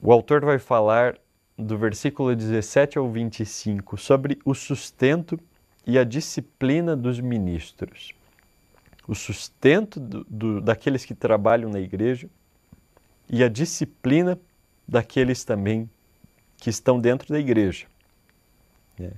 [0.00, 1.18] o autor vai falar
[1.56, 5.38] do versículo 17 ao 25 sobre o sustento
[5.84, 8.14] e a disciplina dos ministros.
[9.08, 12.28] O sustento do, do, daqueles que trabalham na igreja
[13.28, 14.38] e a disciplina
[14.86, 15.90] daqueles também
[16.58, 17.86] que estão dentro da igreja.
[18.98, 19.12] Né?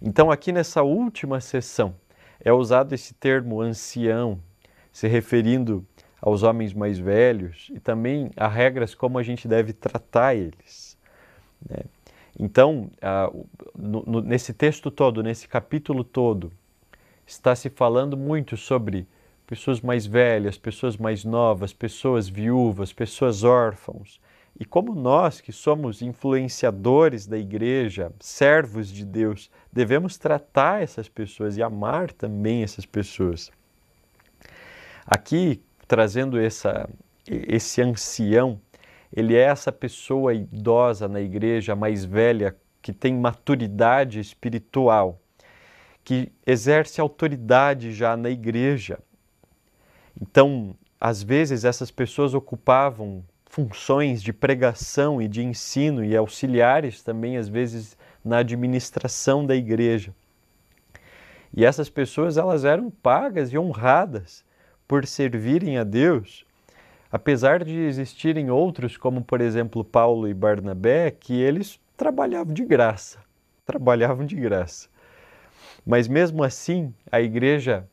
[0.00, 1.94] Então, aqui nessa última sessão,
[2.40, 4.40] é usado esse termo ancião,
[4.92, 5.84] se referindo
[6.20, 10.96] aos homens mais velhos e também há regras como a gente deve tratar eles.
[11.68, 11.84] Né?
[12.38, 12.90] Então,
[13.76, 16.52] no, no, nesse texto todo, nesse capítulo todo,
[17.28, 19.06] está se falando muito sobre
[19.46, 24.20] pessoas mais velhas, pessoas mais novas, pessoas viúvas, pessoas órfãos.
[24.58, 31.56] E como nós, que somos influenciadores da igreja, servos de Deus, devemos tratar essas pessoas
[31.56, 33.52] e amar também essas pessoas.
[35.06, 36.88] Aqui, trazendo essa,
[37.26, 38.60] esse ancião
[39.12, 45.20] ele é essa pessoa idosa na igreja, mais velha, que tem maturidade espiritual,
[46.08, 48.98] que exerce autoridade já na igreja.
[50.18, 57.36] Então, às vezes, essas pessoas ocupavam funções de pregação e de ensino e auxiliares também,
[57.36, 57.94] às vezes,
[58.24, 60.14] na administração da igreja.
[61.54, 64.42] E essas pessoas elas eram pagas e honradas
[64.86, 66.46] por servirem a Deus
[67.10, 73.18] Apesar de existirem outros, como por exemplo Paulo e Barnabé, que eles trabalhavam de graça,
[73.64, 74.90] trabalhavam de graça.
[75.88, 77.88] Mas mesmo assim, a igreja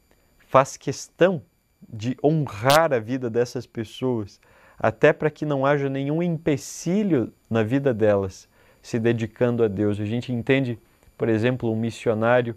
[0.47, 1.41] faz questão
[1.87, 4.39] de honrar a vida dessas pessoas,
[4.77, 8.47] até para que não haja nenhum empecilho na vida delas
[8.81, 9.99] se dedicando a Deus.
[9.99, 10.77] A gente entende,
[11.17, 12.55] por exemplo, um missionário,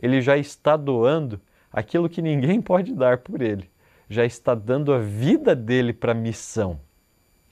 [0.00, 3.70] ele já está doando aquilo que ninguém pode dar por ele
[4.08, 6.80] já está dando a vida dele para a missão.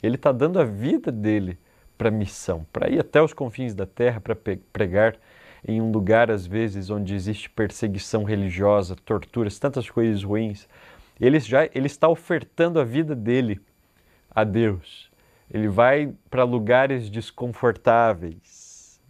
[0.03, 1.59] Ele está dando a vida dele
[1.99, 4.37] para a missão, para ir até os confins da terra, para
[4.72, 5.16] pregar
[5.66, 10.68] em um lugar, às vezes, onde existe perseguição religiosa, torturas, tantas coisas ruins.
[11.20, 13.61] Ele, já, ele está ofertando a vida dele
[14.31, 15.11] a Deus.
[15.50, 19.00] Ele vai para lugares desconfortáveis.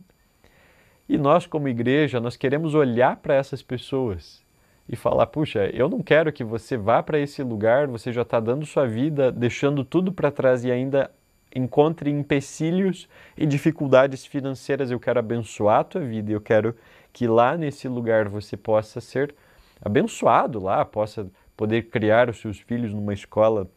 [1.07, 4.43] E nós, como igreja, nós queremos olhar para essas pessoas
[4.89, 8.41] e falar: puxa, eu não quero que você vá para esse lugar, você já está
[8.41, 11.11] dando sua vida, deixando tudo para trás e ainda
[11.57, 14.91] encontre empecilhos e dificuldades financeiras.
[14.91, 16.77] Eu quero abençoar a tua vida, eu quero
[17.13, 19.35] que lá nesse lugar você possa ser
[19.81, 23.69] abençoado lá, possa poder criar os seus filhos numa escola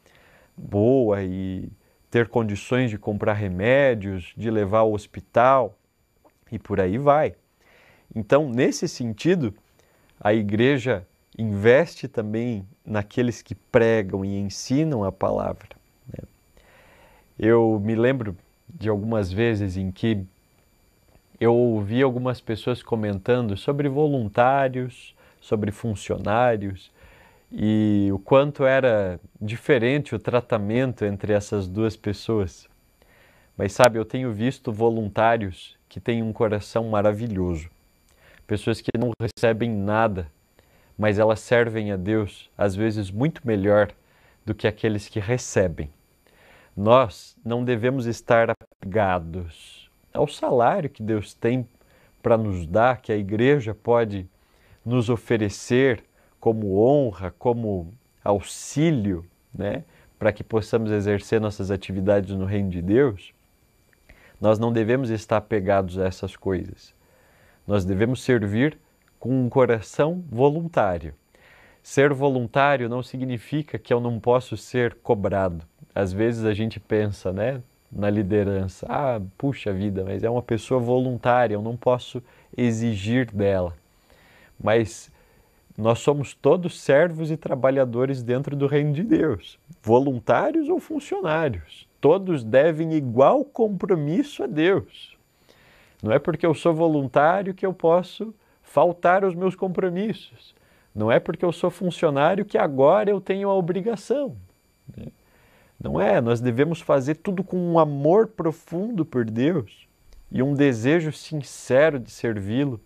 [0.58, 1.72] boa e
[2.12, 5.78] ter condições de comprar remédios, de levar ao hospital
[6.52, 7.36] e por aí vai.
[8.14, 9.54] Então, nesse sentido,
[10.20, 15.79] a igreja investe também naqueles que pregam e ensinam a palavra.
[17.40, 18.36] Eu me lembro
[18.68, 20.26] de algumas vezes em que
[21.40, 26.92] eu ouvi algumas pessoas comentando sobre voluntários, sobre funcionários
[27.52, 32.68] e o quanto era diferente o tratamento entre essas duas pessoas.
[33.58, 37.70] Mas sabe, eu tenho visto voluntários que têm um coração maravilhoso
[38.50, 40.28] pessoas que não recebem nada,
[40.98, 43.92] mas elas servem a Deus às vezes muito melhor
[44.44, 45.88] do que aqueles que recebem.
[46.82, 51.68] Nós não devemos estar apegados ao salário que Deus tem
[52.24, 54.26] para nos dar, que a igreja pode
[54.86, 56.02] nos oferecer
[56.40, 59.84] como honra, como auxílio, né,
[60.18, 63.34] para que possamos exercer nossas atividades no reino de Deus.
[64.40, 66.96] Nós não devemos estar apegados a essas coisas.
[67.68, 68.80] Nós devemos servir
[69.20, 71.14] com um coração voluntário.
[71.90, 75.66] Ser voluntário não significa que eu não posso ser cobrado.
[75.96, 80.80] Às vezes a gente pensa, né, na liderança, ah, puxa vida, mas é uma pessoa
[80.80, 82.22] voluntária, eu não posso
[82.56, 83.76] exigir dela.
[84.64, 85.12] Mas
[85.76, 91.88] nós somos todos servos e trabalhadores dentro do reino de Deus, voluntários ou funcionários.
[92.00, 95.18] Todos devem igual compromisso a Deus.
[96.04, 100.59] Não é porque eu sou voluntário que eu posso faltar aos meus compromissos.
[101.00, 104.36] Não é porque eu sou funcionário que agora eu tenho a obrigação.
[104.98, 105.06] Né?
[105.80, 109.88] Não é, nós devemos fazer tudo com um amor profundo por Deus
[110.30, 112.82] e um desejo sincero de servi-lo,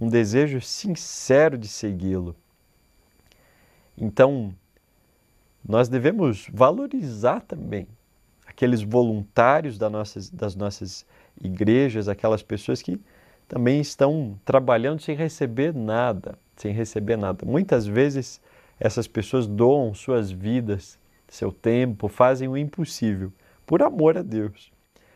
[0.00, 2.36] um desejo sincero de segui-lo.
[3.96, 4.54] Então,
[5.68, 7.88] nós devemos valorizar também
[8.46, 11.04] aqueles voluntários das nossas, das nossas
[11.42, 13.00] igrejas, aquelas pessoas que
[13.48, 17.46] também estão trabalhando sem receber nada, sem receber nada.
[17.46, 18.40] Muitas vezes
[18.78, 23.32] essas pessoas doam suas vidas, seu tempo, fazem o impossível
[23.66, 24.72] por amor a Deus.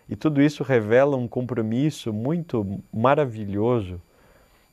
[0.08, 4.00] E tudo isso revela um compromisso muito maravilhoso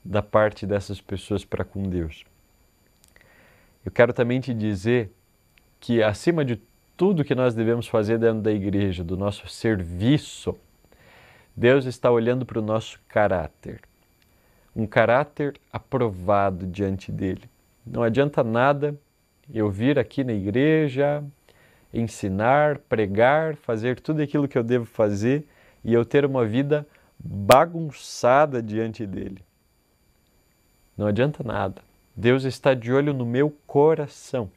[0.04, 2.26] da parte dessas pessoas para com Deus.
[3.86, 5.12] Eu quero também te dizer
[5.80, 6.62] que, acima de
[6.98, 10.56] tudo que nós devemos fazer dentro da igreja, do nosso serviço,
[11.56, 13.82] Deus está olhando para o nosso caráter,
[14.80, 17.50] um caráter aprovado diante dele.
[17.86, 18.96] Não adianta nada
[19.54, 21.24] eu vir aqui na igreja,
[21.94, 25.46] ensinar, pregar, fazer tudo aquilo que eu devo fazer
[25.84, 26.86] e eu ter uma vida
[27.18, 29.44] bagunçada diante dele.
[30.98, 31.82] Não adianta nada.
[32.16, 34.52] Deus está de olho no meu coração,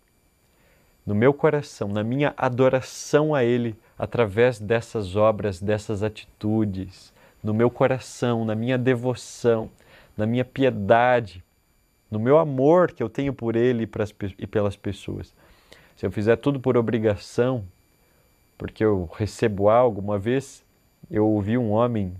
[1.06, 7.12] no meu coração, na minha adoração a Ele através dessas obras, dessas atitudes,
[7.42, 9.70] no meu coração, na minha devoção,
[10.16, 11.42] na minha piedade,
[12.10, 13.88] no meu amor que eu tenho por Ele
[14.38, 15.34] e pelas pessoas.
[15.96, 17.64] Se eu fizer tudo por obrigação,
[18.58, 20.64] porque eu recebo algo, uma vez
[21.10, 22.14] eu ouvi um homem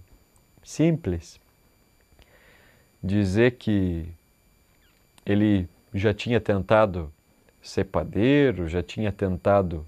[0.62, 1.40] simples
[3.03, 4.07] dizer que
[5.26, 7.12] ele já tinha tentado
[7.61, 9.86] ser padeiro, já tinha tentado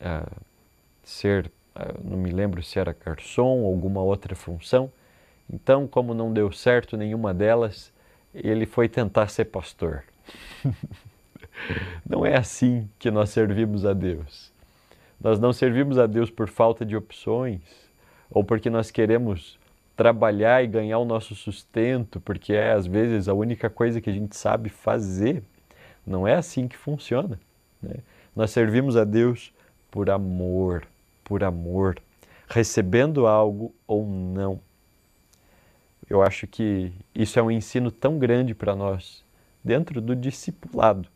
[0.00, 0.36] uh,
[1.04, 4.90] ser, uh, não me lembro se era garçom ou alguma outra função.
[5.52, 7.92] Então, como não deu certo nenhuma delas,
[8.34, 10.02] ele foi tentar ser pastor.
[12.08, 14.52] não é assim que nós servimos a Deus.
[15.20, 17.60] Nós não servimos a Deus por falta de opções
[18.30, 19.58] ou porque nós queremos
[19.96, 24.12] trabalhar e ganhar o nosso sustento, porque é às vezes a única coisa que a
[24.12, 25.42] gente sabe fazer.
[26.06, 27.40] Não é assim que funciona.
[27.82, 27.94] Né?
[28.34, 29.52] Nós servimos a Deus
[29.90, 30.86] por amor,
[31.24, 31.98] por amor,
[32.48, 34.60] recebendo algo ou não.
[36.08, 39.24] Eu acho que isso é um ensino tão grande para nós,
[39.62, 41.08] dentro do discipulado.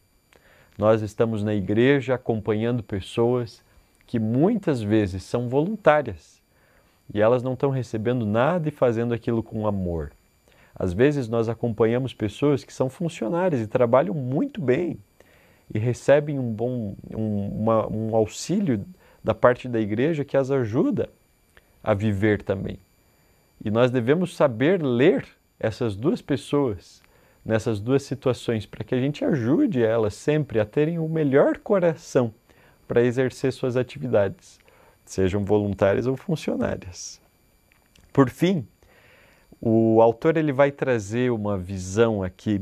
[0.77, 3.63] Nós estamos na igreja acompanhando pessoas
[4.07, 6.43] que muitas vezes são voluntárias
[7.13, 10.11] e elas não estão recebendo nada e fazendo aquilo com amor.
[10.75, 14.99] Às vezes nós acompanhamos pessoas que são funcionárias e trabalham muito bem
[15.73, 18.85] e recebem um bom um, uma, um auxílio
[19.23, 21.09] da parte da igreja que as ajuda
[21.83, 22.79] a viver também.
[23.65, 25.27] E nós devemos saber ler
[25.59, 27.03] essas duas pessoas
[27.45, 32.35] nessas duas situações para que a gente ajude elas sempre a terem o melhor coração
[32.87, 34.59] para exercer suas atividades
[35.11, 37.21] sejam voluntárias ou funcionárias.
[38.13, 38.67] Por fim,
[39.61, 42.61] o autor ele vai trazer uma visão aqui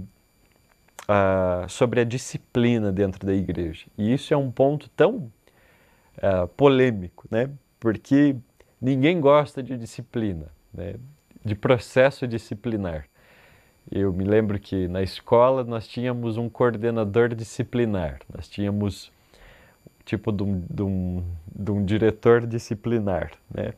[1.05, 3.86] uh, sobre a disciplina dentro da igreja.
[3.96, 5.30] E isso é um ponto tão
[6.16, 7.51] uh, polêmico, né?
[7.78, 8.34] porque
[8.80, 10.95] ninguém gosta de disciplina, né?
[11.45, 13.07] de processo disciplinar.
[13.91, 19.11] Eu me lembro que na escola nós tínhamos um coordenador disciplinar, nós tínhamos
[20.05, 23.73] tipo de um, de um, de um diretor disciplinar, né?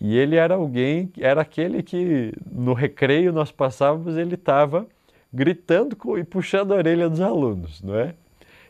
[0.00, 4.86] E ele era alguém, era aquele que no recreio nós passávamos, ele estava
[5.32, 8.14] gritando e puxando a orelha dos alunos, não é?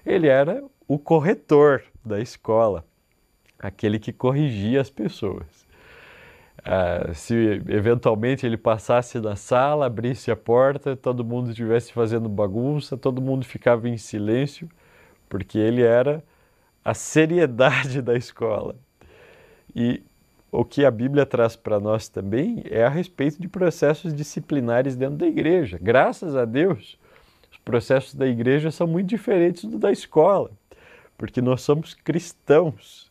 [0.04, 2.84] Ele era o corretor da escola,
[3.58, 5.46] aquele que corrigia as pessoas.
[6.64, 7.34] Ah, se
[7.68, 13.44] eventualmente ele passasse na sala, abrisse a porta, todo mundo estivesse fazendo bagunça, todo mundo
[13.44, 14.68] ficava em silêncio,
[15.28, 16.22] porque ele era
[16.84, 18.76] a seriedade da escola.
[19.74, 20.02] E
[20.52, 25.16] o que a Bíblia traz para nós também é a respeito de processos disciplinares dentro
[25.16, 25.78] da igreja.
[25.80, 26.98] Graças a Deus,
[27.50, 30.50] os processos da igreja são muito diferentes do da escola,
[31.18, 33.10] porque nós somos cristãos,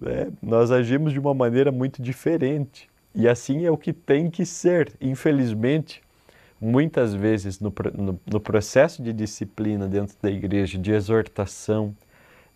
[0.00, 0.30] né?
[0.42, 2.88] nós agimos de uma maneira muito diferente.
[3.14, 4.92] E assim é o que tem que ser.
[5.00, 6.02] Infelizmente,
[6.60, 11.94] muitas vezes no, no, no processo de disciplina dentro da igreja, de exortação,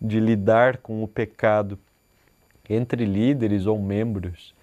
[0.01, 1.77] de lidar com o pecado
[2.69, 4.53] entre líderes ou membros,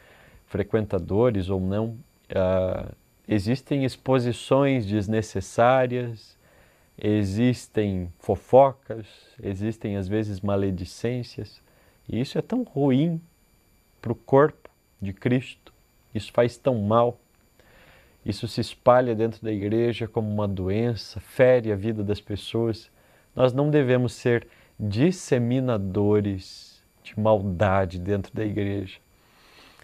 [0.47, 1.97] frequentadores ou não,
[2.31, 2.93] uh,
[3.27, 6.37] existem exposições desnecessárias,
[6.97, 9.07] existem fofocas,
[9.43, 11.61] existem às vezes maledicências,
[12.09, 13.21] e isso é tão ruim
[14.01, 15.73] para o corpo de Cristo,
[16.15, 17.19] isso faz tão mal.
[18.25, 22.91] Isso se espalha dentro da igreja como uma doença, fere a vida das pessoas.
[23.37, 24.47] Nós não devemos ser
[24.79, 28.99] disseminadores de maldade dentro da igreja,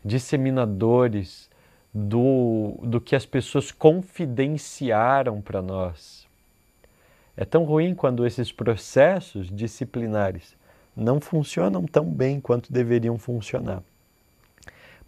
[0.03, 1.51] disseminadores
[1.93, 6.27] do, do que as pessoas confidenciaram para nós.
[7.37, 10.57] É tão ruim quando esses processos disciplinares
[11.01, 13.83] não funcionam tão bem quanto deveriam funcionar.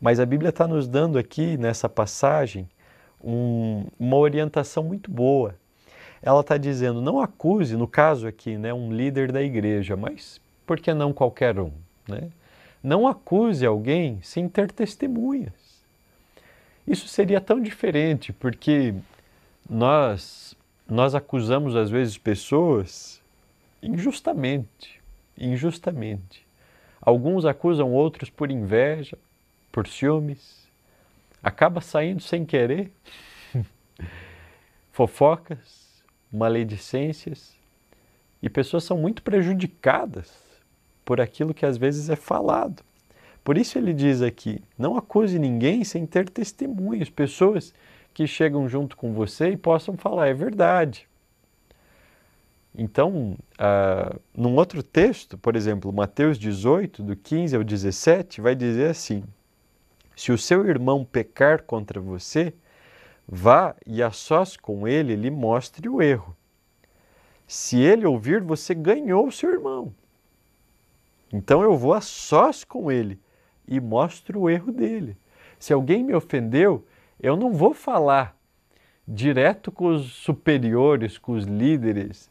[0.01, 2.69] Mas a Bíblia está nos dando aqui, nessa passagem,
[3.23, 5.55] um, uma orientação muito boa
[6.23, 10.79] ela está dizendo: não acuse, no caso aqui, né, um líder da igreja, mas por
[10.79, 11.73] que não qualquer um?
[12.09, 12.31] Né?
[12.83, 15.53] Não acuse alguém sem ter testemunhas.
[16.87, 18.95] Isso seria tão diferente, porque
[19.69, 20.57] nós,
[20.89, 23.21] nós acusamos às vezes pessoas
[23.83, 25.01] injustamente,
[25.45, 26.47] injustamente.
[27.01, 29.19] Alguns acusam outros por inveja,
[29.73, 30.63] por ciúmes,
[31.43, 32.93] acaba saindo sem querer,
[34.93, 37.61] fofocas, maledicências,
[38.43, 40.33] E pessoas são muito prejudicadas
[41.05, 42.83] por aquilo que às vezes é falado.
[43.45, 47.73] Por isso ele diz aqui: não acuse ninguém sem ter testemunhas, pessoas
[48.13, 51.07] que chegam junto com você e possam falar, é verdade.
[52.75, 58.91] Então, uh, num outro texto, por exemplo, Mateus 18, do 15 ao 17, vai dizer
[58.91, 59.23] assim:
[60.17, 62.55] Se o seu irmão pecar contra você,
[63.29, 66.35] vá e a sós com ele lhe mostre o erro.
[67.47, 69.93] Se ele ouvir, você ganhou o seu irmão.
[71.31, 73.21] Então eu vou a sós com ele
[73.69, 75.17] e mostro o erro dele.
[75.59, 76.87] Se alguém me ofendeu,
[77.21, 78.37] eu não vou falar
[79.07, 82.31] direto com os superiores, com os líderes,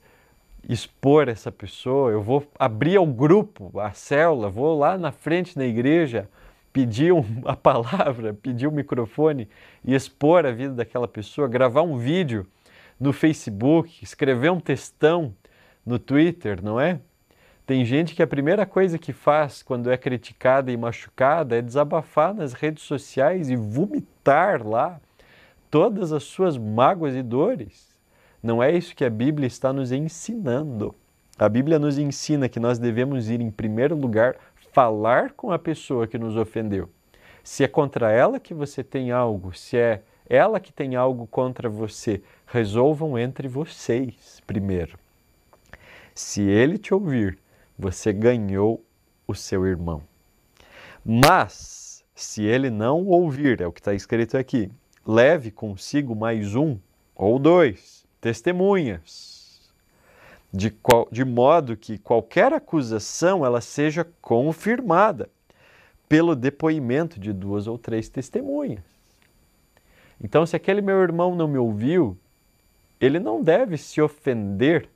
[0.67, 5.65] expor essa pessoa, eu vou abrir o grupo, a célula, vou lá na frente da
[5.65, 6.29] igreja,
[6.71, 7.13] pedir
[7.45, 9.49] a palavra, pedir o microfone
[9.83, 12.45] e expor a vida daquela pessoa, gravar um vídeo
[12.99, 15.33] no Facebook, escrever um textão
[15.85, 16.99] no Twitter, não é?
[17.65, 22.33] Tem gente que a primeira coisa que faz quando é criticada e machucada é desabafar
[22.33, 24.99] nas redes sociais e vomitar lá
[25.69, 27.90] todas as suas mágoas e dores.
[28.41, 30.95] Não é isso que a Bíblia está nos ensinando.
[31.37, 34.35] A Bíblia nos ensina que nós devemos ir, em primeiro lugar,
[34.73, 36.89] falar com a pessoa que nos ofendeu.
[37.43, 41.69] Se é contra ela que você tem algo, se é ela que tem algo contra
[41.69, 44.97] você, resolvam entre vocês primeiro.
[46.15, 47.37] Se ele te ouvir,
[47.77, 48.83] você ganhou
[49.27, 50.01] o seu irmão.
[51.03, 54.71] Mas, se ele não ouvir, é o que está escrito aqui,
[55.05, 56.77] leve consigo mais um
[57.15, 59.59] ou dois testemunhas,
[60.53, 65.29] de, qual, de modo que qualquer acusação ela seja confirmada
[66.07, 68.83] pelo depoimento de duas ou três testemunhas.
[70.23, 72.15] Então, se aquele meu irmão não me ouviu,
[72.99, 74.87] ele não deve se ofender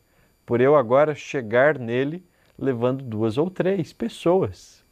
[0.46, 2.24] por eu agora chegar nele
[2.58, 4.84] levando duas ou três pessoas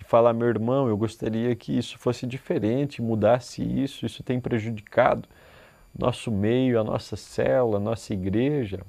[0.00, 5.28] e falar: meu irmão, eu gostaria que isso fosse diferente, mudasse isso, isso tem prejudicado
[5.96, 8.80] nosso meio, a nossa célula, a nossa igreja.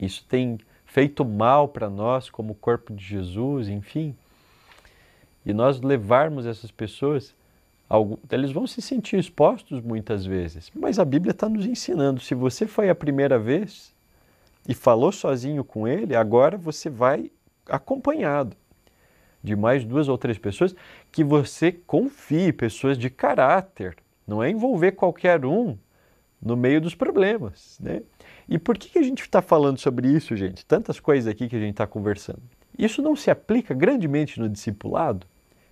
[0.00, 4.14] Isso tem feito mal para nós como corpo de Jesus, enfim.
[5.44, 7.34] E nós levarmos essas pessoas,
[8.30, 12.66] eles vão se sentir expostos muitas vezes, mas a Bíblia está nos ensinando: se você
[12.66, 13.94] foi a primeira vez
[14.68, 17.30] e falou sozinho com ele, agora você vai
[17.66, 18.56] acompanhado
[19.42, 20.74] de mais duas ou três pessoas
[21.10, 23.96] que você confie, pessoas de caráter.
[24.26, 25.76] Não é envolver qualquer um
[26.42, 27.78] no meio dos problemas.
[27.80, 28.02] Né?
[28.48, 30.66] E por que, que a gente está falando sobre isso, gente?
[30.66, 32.42] Tantas coisas aqui que a gente está conversando.
[32.76, 35.26] Isso não se aplica grandemente no discipulado?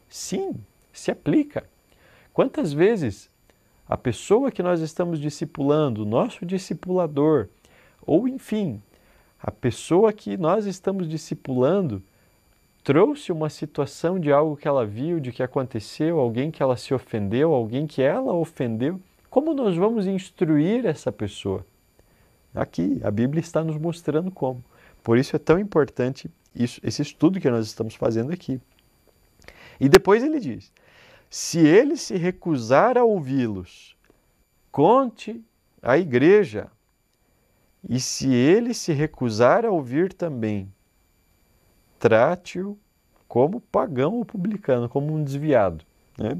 [0.09, 0.55] Sim,
[0.93, 1.64] se aplica.
[2.33, 3.31] Quantas vezes
[3.89, 7.49] a pessoa que nós estamos discipulando, o nosso discipulador,
[8.07, 8.81] ou enfim,
[9.43, 12.03] a pessoa que nós estamos discipulando,
[12.85, 16.95] trouxe uma situação de algo que ela viu, de que aconteceu, alguém que ela se
[16.95, 19.01] ofendeu, alguém que ela ofendeu,
[19.31, 21.64] como nós vamos instruir essa pessoa?
[22.53, 24.62] Aqui, a Bíblia está nos mostrando como.
[25.05, 28.61] Por isso é tão importante isso, esse estudo que nós estamos fazendo aqui.
[29.78, 30.72] E depois ele diz:
[31.31, 33.97] se ele se recusar a ouvi-los,
[34.72, 35.43] conte
[35.81, 36.68] à igreja.
[37.89, 40.70] E se ele se recusar a ouvir também,
[41.99, 42.76] trate-o
[43.26, 45.83] como pagão ou publicano, como um desviado,
[46.18, 46.37] né?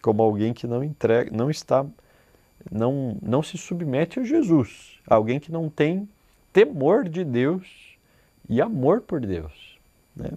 [0.00, 1.84] como alguém que não entrega, não está
[2.70, 6.08] não, não se submete a Jesus, alguém que não tem
[6.52, 7.96] temor de Deus
[8.48, 9.78] e amor por Deus.
[10.14, 10.30] Né?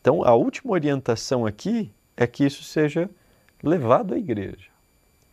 [0.00, 3.08] Então, a última orientação aqui é que isso seja
[3.62, 4.68] levado à igreja,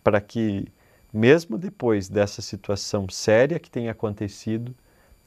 [0.03, 0.68] para que,
[1.12, 4.74] mesmo depois dessa situação séria que tem acontecido,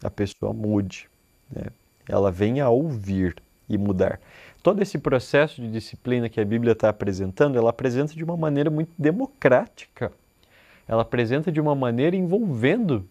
[0.02, 1.08] a pessoa mude,
[1.50, 1.66] né?
[2.08, 3.36] ela venha a ouvir
[3.68, 4.20] e mudar.
[4.62, 8.70] Todo esse processo de disciplina que a Bíblia está apresentando, ela apresenta de uma maneira
[8.70, 10.12] muito democrática
[10.86, 13.08] ela apresenta de uma maneira envolvendo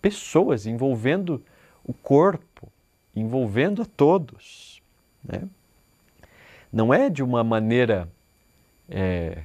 [0.00, 1.42] pessoas, envolvendo
[1.84, 2.70] o corpo,
[3.14, 4.82] envolvendo a todos.
[5.24, 5.48] Né?
[6.72, 8.08] Não é de uma maneira
[8.88, 9.42] é,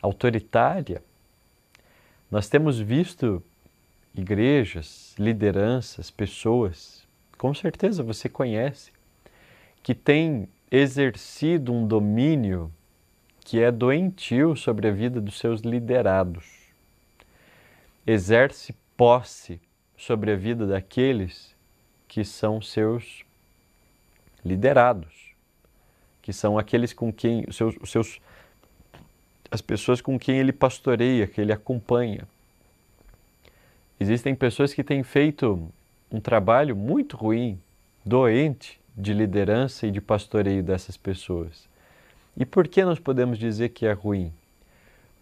[0.00, 1.02] autoritária.
[2.30, 3.42] Nós temos visto
[4.14, 8.92] igrejas, lideranças, pessoas, com certeza você conhece,
[9.82, 12.72] que têm exercido um domínio
[13.48, 16.44] que é doentio sobre a vida dos seus liderados.
[18.06, 19.58] Exerce posse
[19.96, 21.56] sobre a vida daqueles
[22.06, 23.24] que são seus
[24.44, 25.32] liderados,
[26.20, 28.20] que são aqueles com quem os seus, os seus
[29.50, 32.28] as pessoas com quem ele pastoreia, que ele acompanha.
[33.98, 35.72] Existem pessoas que têm feito
[36.12, 37.58] um trabalho muito ruim,
[38.04, 41.66] doente de liderança e de pastoreio dessas pessoas.
[42.38, 44.32] E por que nós podemos dizer que é ruim?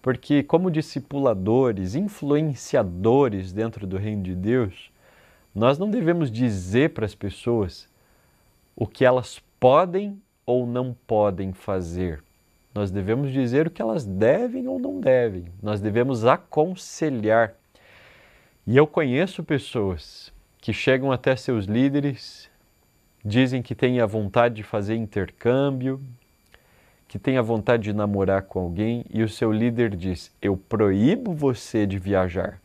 [0.02, 4.92] Porque, como discipuladores, influenciadores dentro do reino de Deus,
[5.54, 7.88] nós não devemos dizer para as pessoas
[8.76, 12.22] o que elas podem ou não podem fazer.
[12.74, 15.46] Nós devemos dizer o que elas devem ou não devem.
[15.62, 17.54] Nós devemos aconselhar.
[18.66, 22.50] E eu conheço pessoas que chegam até seus líderes,
[23.24, 25.98] dizem que têm a vontade de fazer intercâmbio,
[27.18, 31.86] que a vontade de namorar com alguém e o seu líder diz: Eu proíbo você
[31.86, 32.60] de viajar.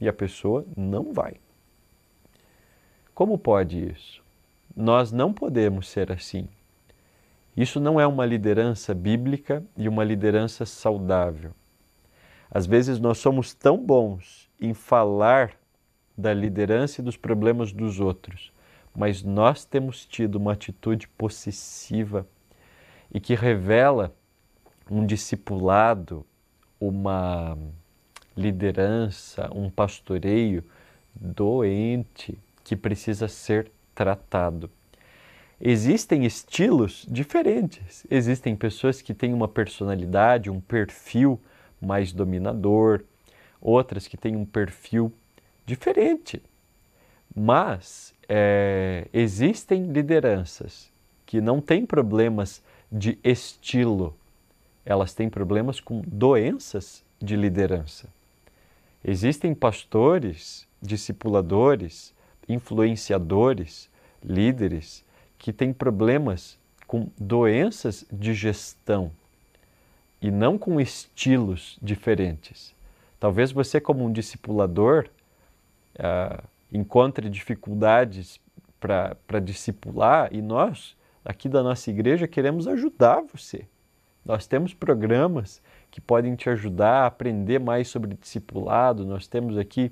[0.00, 1.34] E a pessoa não vai.
[3.14, 4.22] Como pode isso?
[4.74, 6.48] Nós não podemos ser assim.
[7.56, 11.50] Isso não é uma liderança bíblica e uma liderança saudável.
[12.50, 15.52] Às vezes nós somos tão bons em falar
[16.16, 18.52] da liderança e dos problemas dos outros,
[18.94, 22.26] mas nós temos tido uma atitude possessiva
[23.12, 24.14] e que revela
[24.90, 26.24] um discipulado,
[26.80, 27.56] uma
[28.36, 30.64] liderança, um pastoreio
[31.14, 34.70] doente que precisa ser tratado.
[35.60, 38.06] Existem estilos diferentes.
[38.10, 41.38] Existem pessoas que têm uma personalidade, um perfil
[41.80, 43.02] mais dominador,
[43.60, 45.12] outras que têm um perfil
[45.66, 46.42] diferente.
[47.34, 50.90] Mas é, existem lideranças
[51.26, 54.16] que não têm problemas de estilo,
[54.84, 58.08] elas têm problemas com doenças de liderança.
[59.04, 62.12] Existem pastores, discipuladores,
[62.48, 63.88] influenciadores,
[64.22, 65.04] líderes
[65.38, 69.12] que têm problemas com doenças de gestão
[70.20, 72.74] e não com estilos diferentes.
[73.18, 75.08] Talvez você, como um discipulador,
[75.96, 78.40] uh, encontre dificuldades
[78.78, 83.66] para discipular e nós, aqui da nossa igreja, queremos ajudar você.
[84.24, 89.06] Nós temos programas que podem te ajudar a aprender mais sobre discipulado.
[89.06, 89.90] Nós temos aqui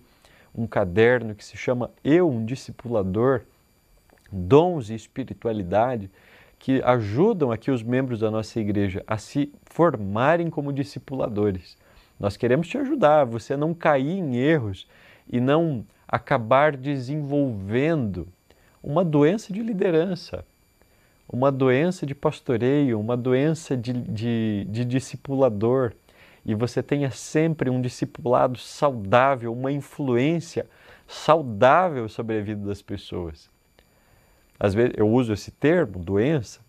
[0.55, 3.43] um caderno que se chama Eu, um Discipulador
[4.31, 6.11] dons e espiritualidade
[6.59, 11.77] que ajudam aqui os membros da nossa igreja a se formarem como discipuladores.
[12.19, 14.89] Nós queremos te ajudar, você não cair em erros
[15.31, 18.27] e não acabar desenvolvendo
[18.83, 20.45] uma doença de liderança,
[21.29, 25.93] uma doença de pastoreio, uma doença de, de, de discipulador.
[26.45, 30.67] E você tenha sempre um discipulado saudável, uma influência
[31.07, 33.51] saudável sobre a vida das pessoas.
[34.59, 36.61] Às vezes eu uso esse termo, doença,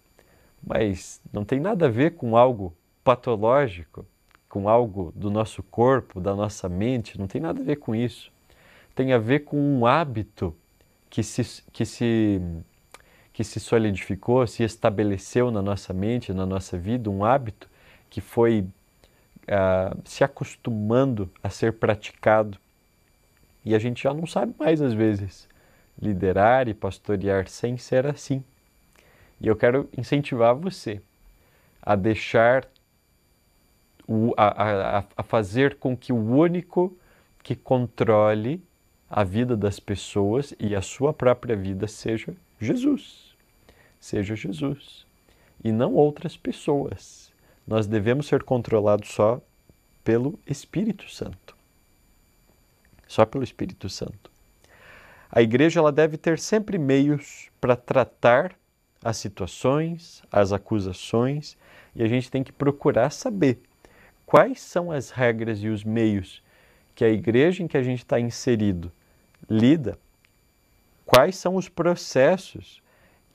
[0.61, 4.05] mas não tem nada a ver com algo patológico,
[4.49, 8.31] com algo do nosso corpo, da nossa mente, não tem nada a ver com isso.
[8.93, 10.53] Tem a ver com um hábito
[11.09, 12.41] que se, que se,
[13.39, 17.69] que se solidificou, se estabeleceu na nossa mente, na nossa vida, um hábito
[18.09, 18.67] que foi
[19.43, 22.57] uh, se acostumando a ser praticado
[23.63, 25.47] e a gente já não sabe mais às vezes
[26.01, 28.43] liderar e pastorear sem ser assim.
[29.39, 31.01] E eu quero incentivar você
[31.81, 32.67] a deixar,
[34.05, 36.93] o, a, a, a fazer com que o único
[37.41, 38.61] que controle
[39.09, 43.28] a vida das pessoas e a sua própria vida seja Jesus.
[43.99, 45.05] Seja Jesus.
[45.63, 47.31] E não outras pessoas.
[47.67, 49.41] Nós devemos ser controlados só
[50.03, 51.55] pelo Espírito Santo.
[53.07, 54.31] Só pelo Espírito Santo.
[55.31, 58.55] A igreja ela deve ter sempre meios para tratar
[59.03, 61.55] as situações, as acusações,
[61.95, 63.61] e a gente tem que procurar saber
[64.25, 66.41] quais são as regras e os meios
[66.95, 68.91] que a igreja em que a gente está inserido
[69.49, 69.97] lida,
[71.05, 72.81] quais são os processos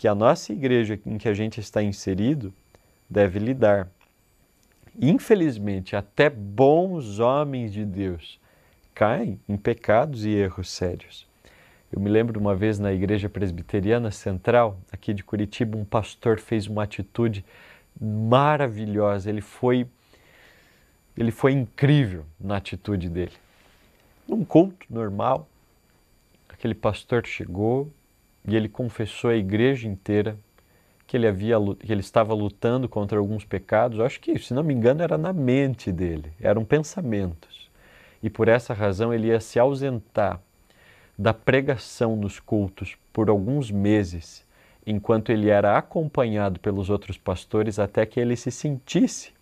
[0.05, 2.53] que a nossa igreja em que a gente está inserido
[3.09, 3.89] deve lidar.
[5.01, 8.39] Infelizmente, até bons homens de Deus
[8.95, 11.27] caem em pecados e erros sérios.
[11.91, 16.67] Eu me lembro uma vez na Igreja Presbiteriana Central, aqui de Curitiba, um pastor fez
[16.67, 17.43] uma atitude
[17.99, 19.31] maravilhosa.
[19.31, 19.87] Ele foi
[21.17, 23.33] ele foi incrível na atitude dele.
[24.29, 25.49] Num culto normal,
[26.47, 27.91] aquele pastor chegou
[28.47, 30.37] e ele confessou à igreja inteira
[31.07, 33.99] que ele havia que ele estava lutando contra alguns pecados.
[33.99, 37.71] Eu acho que, se não me engano, era na mente dele, eram pensamentos.
[38.23, 40.41] E por essa razão ele ia se ausentar
[41.17, 44.45] da pregação nos cultos por alguns meses,
[44.87, 49.33] enquanto ele era acompanhado pelos outros pastores até que ele se sentisse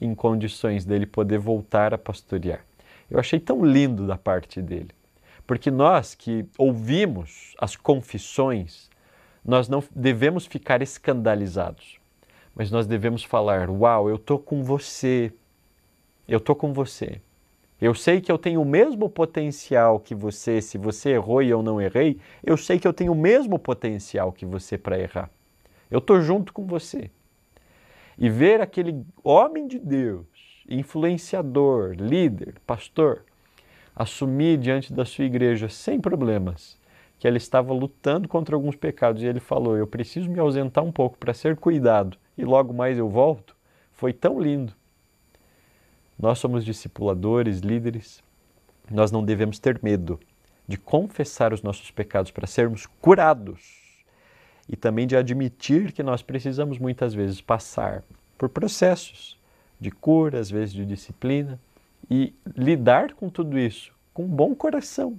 [0.00, 2.64] em condições dele poder voltar a pastorear.
[3.10, 4.90] Eu achei tão lindo da parte dele,
[5.50, 8.88] Porque nós que ouvimos as confissões,
[9.44, 11.98] nós não devemos ficar escandalizados,
[12.54, 15.32] mas nós devemos falar: Uau, eu estou com você,
[16.28, 17.20] eu estou com você.
[17.80, 21.64] Eu sei que eu tenho o mesmo potencial que você, se você errou e eu
[21.64, 25.28] não errei, eu sei que eu tenho o mesmo potencial que você para errar.
[25.90, 27.10] Eu estou junto com você.
[28.16, 30.28] E ver aquele homem de Deus,
[30.68, 33.24] influenciador, líder, pastor,
[34.00, 36.78] assumir diante da sua igreja sem problemas
[37.18, 40.90] que ele estava lutando contra alguns pecados e ele falou: Eu preciso me ausentar um
[40.90, 43.54] pouco para ser cuidado e logo mais eu volto.
[43.92, 44.72] Foi tão lindo.
[46.18, 48.22] Nós somos discipuladores, líderes.
[48.90, 50.18] Nós não devemos ter medo
[50.66, 54.02] de confessar os nossos pecados para sermos curados
[54.66, 58.02] e também de admitir que nós precisamos muitas vezes passar
[58.38, 59.38] por processos
[59.78, 61.60] de cura, às vezes de disciplina,
[62.10, 65.18] e lidar com tudo isso com bom coração,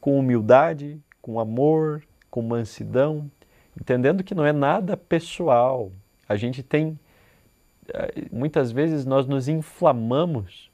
[0.00, 3.30] com humildade, com amor, com mansidão,
[3.80, 5.90] entendendo que não é nada pessoal.
[6.28, 6.98] A gente tem
[7.88, 10.70] eh, muitas vezes nós nos inflamamos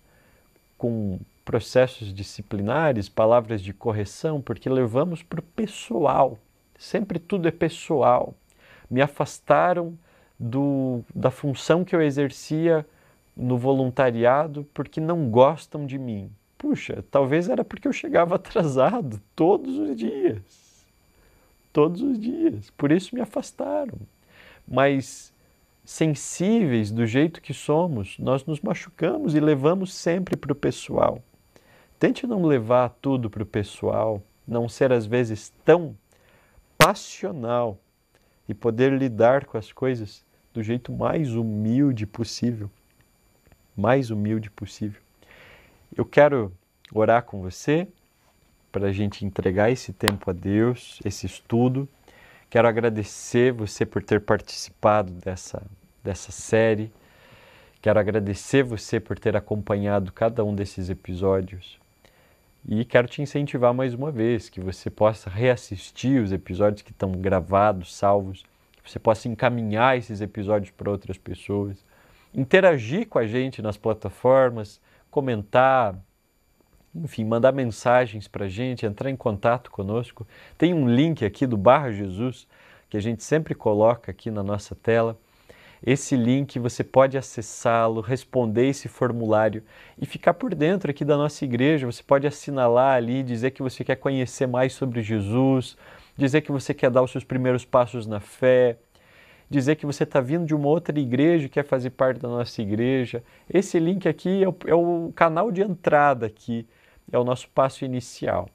[0.76, 6.38] com processos disciplinares, palavras de correção, porque levamos para o pessoal.
[6.76, 8.34] Sempre tudo é pessoal.
[8.90, 9.96] Me afastaram
[10.38, 12.84] do, da função que eu exercia
[13.36, 16.30] no voluntariado porque não gostam de mim.
[16.56, 20.86] Puxa, talvez era porque eu chegava atrasado todos os dias.
[21.72, 22.70] Todos os dias.
[22.70, 23.98] Por isso me afastaram.
[24.66, 25.32] Mas
[25.84, 31.22] sensíveis do jeito que somos, nós nos machucamos e levamos sempre para o pessoal.
[31.98, 35.96] Tente não levar tudo para o pessoal, não ser às vezes tão
[36.76, 37.78] passional
[38.48, 42.70] e poder lidar com as coisas do jeito mais humilde possível.
[43.76, 45.00] Mais humilde possível.
[45.96, 46.52] Eu quero
[46.92, 47.86] orar com você
[48.72, 51.88] para a gente entregar esse tempo a Deus, esse estudo
[52.48, 55.62] Quero agradecer você por ter participado dessa,
[56.02, 56.92] dessa série.
[57.82, 61.78] Quero agradecer você por ter acompanhado cada um desses episódios.
[62.68, 67.12] E quero te incentivar mais uma vez que você possa reassistir os episódios que estão
[67.12, 68.44] gravados, salvos,
[68.82, 71.76] que você possa encaminhar esses episódios para outras pessoas,
[72.36, 74.78] interagir com a gente nas plataformas,
[75.10, 75.98] comentar,
[76.94, 80.26] enfim, mandar mensagens para a gente, entrar em contato conosco.
[80.58, 82.46] Tem um link aqui do Barra Jesus
[82.90, 85.18] que a gente sempre coloca aqui na nossa tela.
[85.84, 89.62] Esse link você pode acessá-lo, responder esse formulário
[89.98, 91.86] e ficar por dentro aqui da nossa igreja.
[91.86, 95.76] Você pode assinalar ali, dizer que você quer conhecer mais sobre Jesus,
[96.16, 98.78] dizer que você quer dar os seus primeiros passos na fé,
[99.48, 102.60] dizer que você está vindo de uma outra igreja e quer fazer parte da nossa
[102.60, 103.22] igreja.
[103.48, 106.66] Esse link aqui é o, é o canal de entrada aqui
[107.12, 108.48] é o nosso passo inicial.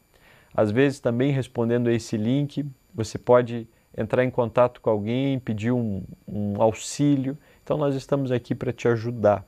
[0.54, 3.68] Às vezes, também respondendo a esse link, você pode
[3.98, 7.38] entrar em contato com alguém, pedir um, um auxílio.
[7.64, 9.46] Então, nós estamos aqui para te ajudar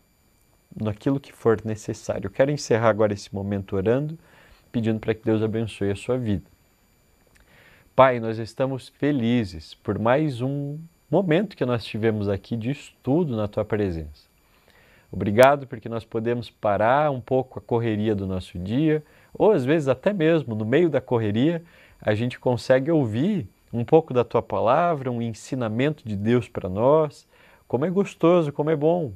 [0.76, 2.28] naquilo que for necessário.
[2.28, 4.18] Eu quero encerrar agora esse momento orando,
[4.72, 6.46] pedindo para que Deus abençoe a sua vida.
[7.96, 10.80] Pai, nós estamos felizes por mais um
[11.14, 14.28] momento que nós tivemos aqui de estudo na tua presença.
[15.12, 19.88] Obrigado porque nós podemos parar um pouco a correria do nosso dia, ou às vezes
[19.88, 21.64] até mesmo no meio da correria,
[22.02, 27.28] a gente consegue ouvir um pouco da tua palavra, um ensinamento de Deus para nós.
[27.68, 29.14] Como é gostoso, como é bom.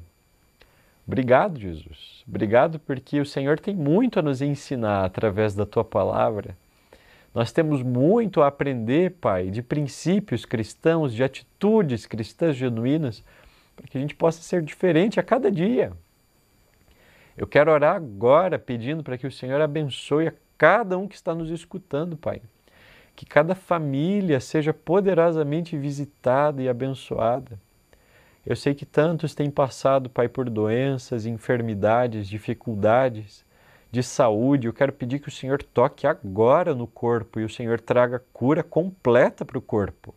[1.04, 2.22] Obrigado, Jesus.
[2.28, 6.56] Obrigado porque o Senhor tem muito a nos ensinar através da tua palavra.
[7.34, 13.22] Nós temos muito a aprender, Pai, de princípios cristãos, de atitudes cristãs genuínas
[13.76, 15.92] para que a gente possa ser diferente a cada dia.
[17.36, 21.34] Eu quero orar agora pedindo para que o Senhor abençoe a cada um que está
[21.34, 22.42] nos escutando, Pai.
[23.14, 27.58] Que cada família seja poderosamente visitada e abençoada.
[28.44, 33.44] Eu sei que tantos têm passado, Pai, por doenças, enfermidades, dificuldades
[33.90, 34.66] de saúde.
[34.66, 38.62] Eu quero pedir que o Senhor toque agora no corpo e o Senhor traga cura
[38.62, 40.14] completa para o corpo.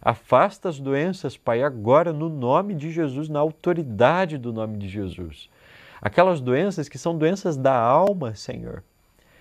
[0.00, 5.48] Afasta as doenças, Pai, agora no nome de Jesus, na autoridade do nome de Jesus.
[6.00, 8.84] Aquelas doenças que são doenças da alma, Senhor.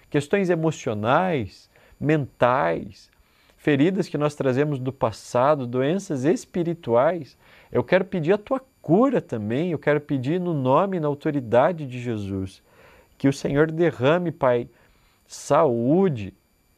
[0.10, 3.12] Questões emocionais, mentais,
[3.58, 7.38] feridas que nós trazemos do passado, doenças espirituais.
[7.72, 11.86] Eu quero pedir a tua cura também, eu quero pedir no nome e na autoridade
[11.86, 12.64] de Jesus
[13.18, 14.68] que o Senhor derrame, Pai,
[15.26, 16.34] saúde,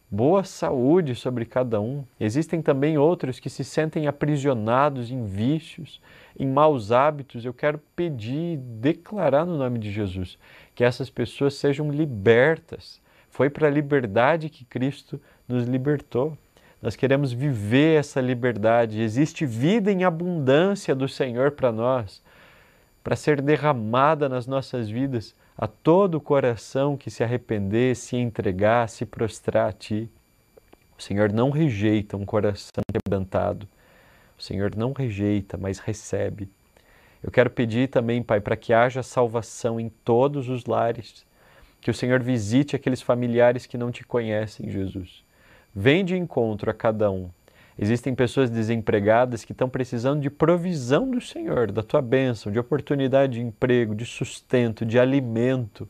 [0.09, 2.03] boa saúde sobre cada um.
[2.19, 6.01] Existem também outros que se sentem aprisionados em vícios,
[6.39, 7.43] em maus hábitos.
[7.43, 10.37] Eu quero pedir, declarar no nome de Jesus,
[10.73, 16.35] que essas pessoas sejam libertas, Foi para a liberdade que Cristo nos libertou.
[16.81, 18.99] Nós queremos viver essa liberdade.
[18.99, 22.23] Existe vida em abundância do Senhor para nós,
[23.03, 28.87] para ser derramada nas nossas vidas a todo o coração que se arrepender, se entregar,
[28.87, 30.09] se prostrar a Ti.
[30.97, 33.67] O Senhor não rejeita um coração quebrantado.
[34.37, 36.47] O Senhor não rejeita, mas recebe.
[37.23, 41.25] Eu quero pedir também, Pai, para que haja salvação em todos os lares.
[41.81, 45.23] Que o Senhor visite aqueles familiares que não te conhecem, Jesus.
[45.73, 47.29] Vem de encontro a cada um.
[47.79, 53.33] Existem pessoas desempregadas que estão precisando de provisão do Senhor, da tua bênção, de oportunidade
[53.33, 55.87] de emprego, de sustento, de alimento.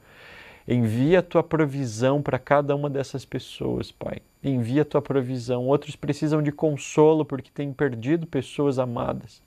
[0.67, 4.17] Envia a tua provisão para cada uma dessas pessoas, Pai.
[4.43, 5.65] Envia a tua provisão.
[5.65, 9.41] Outros precisam de consolo porque têm perdido pessoas amadas.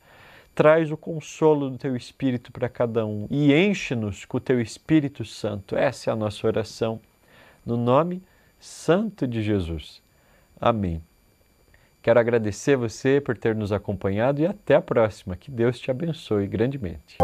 [0.55, 5.27] Traz o consolo do teu Espírito para cada um e enche-nos com o teu Espírito
[5.27, 5.77] Santo.
[5.77, 6.99] Essa é a nossa oração.
[7.67, 8.23] No nome
[8.59, 10.03] santo de Jesus.
[10.59, 11.03] Amém.
[12.03, 15.37] Quero agradecer você por ter nos acompanhado e até a próxima.
[15.37, 17.19] Que Deus te abençoe grandemente.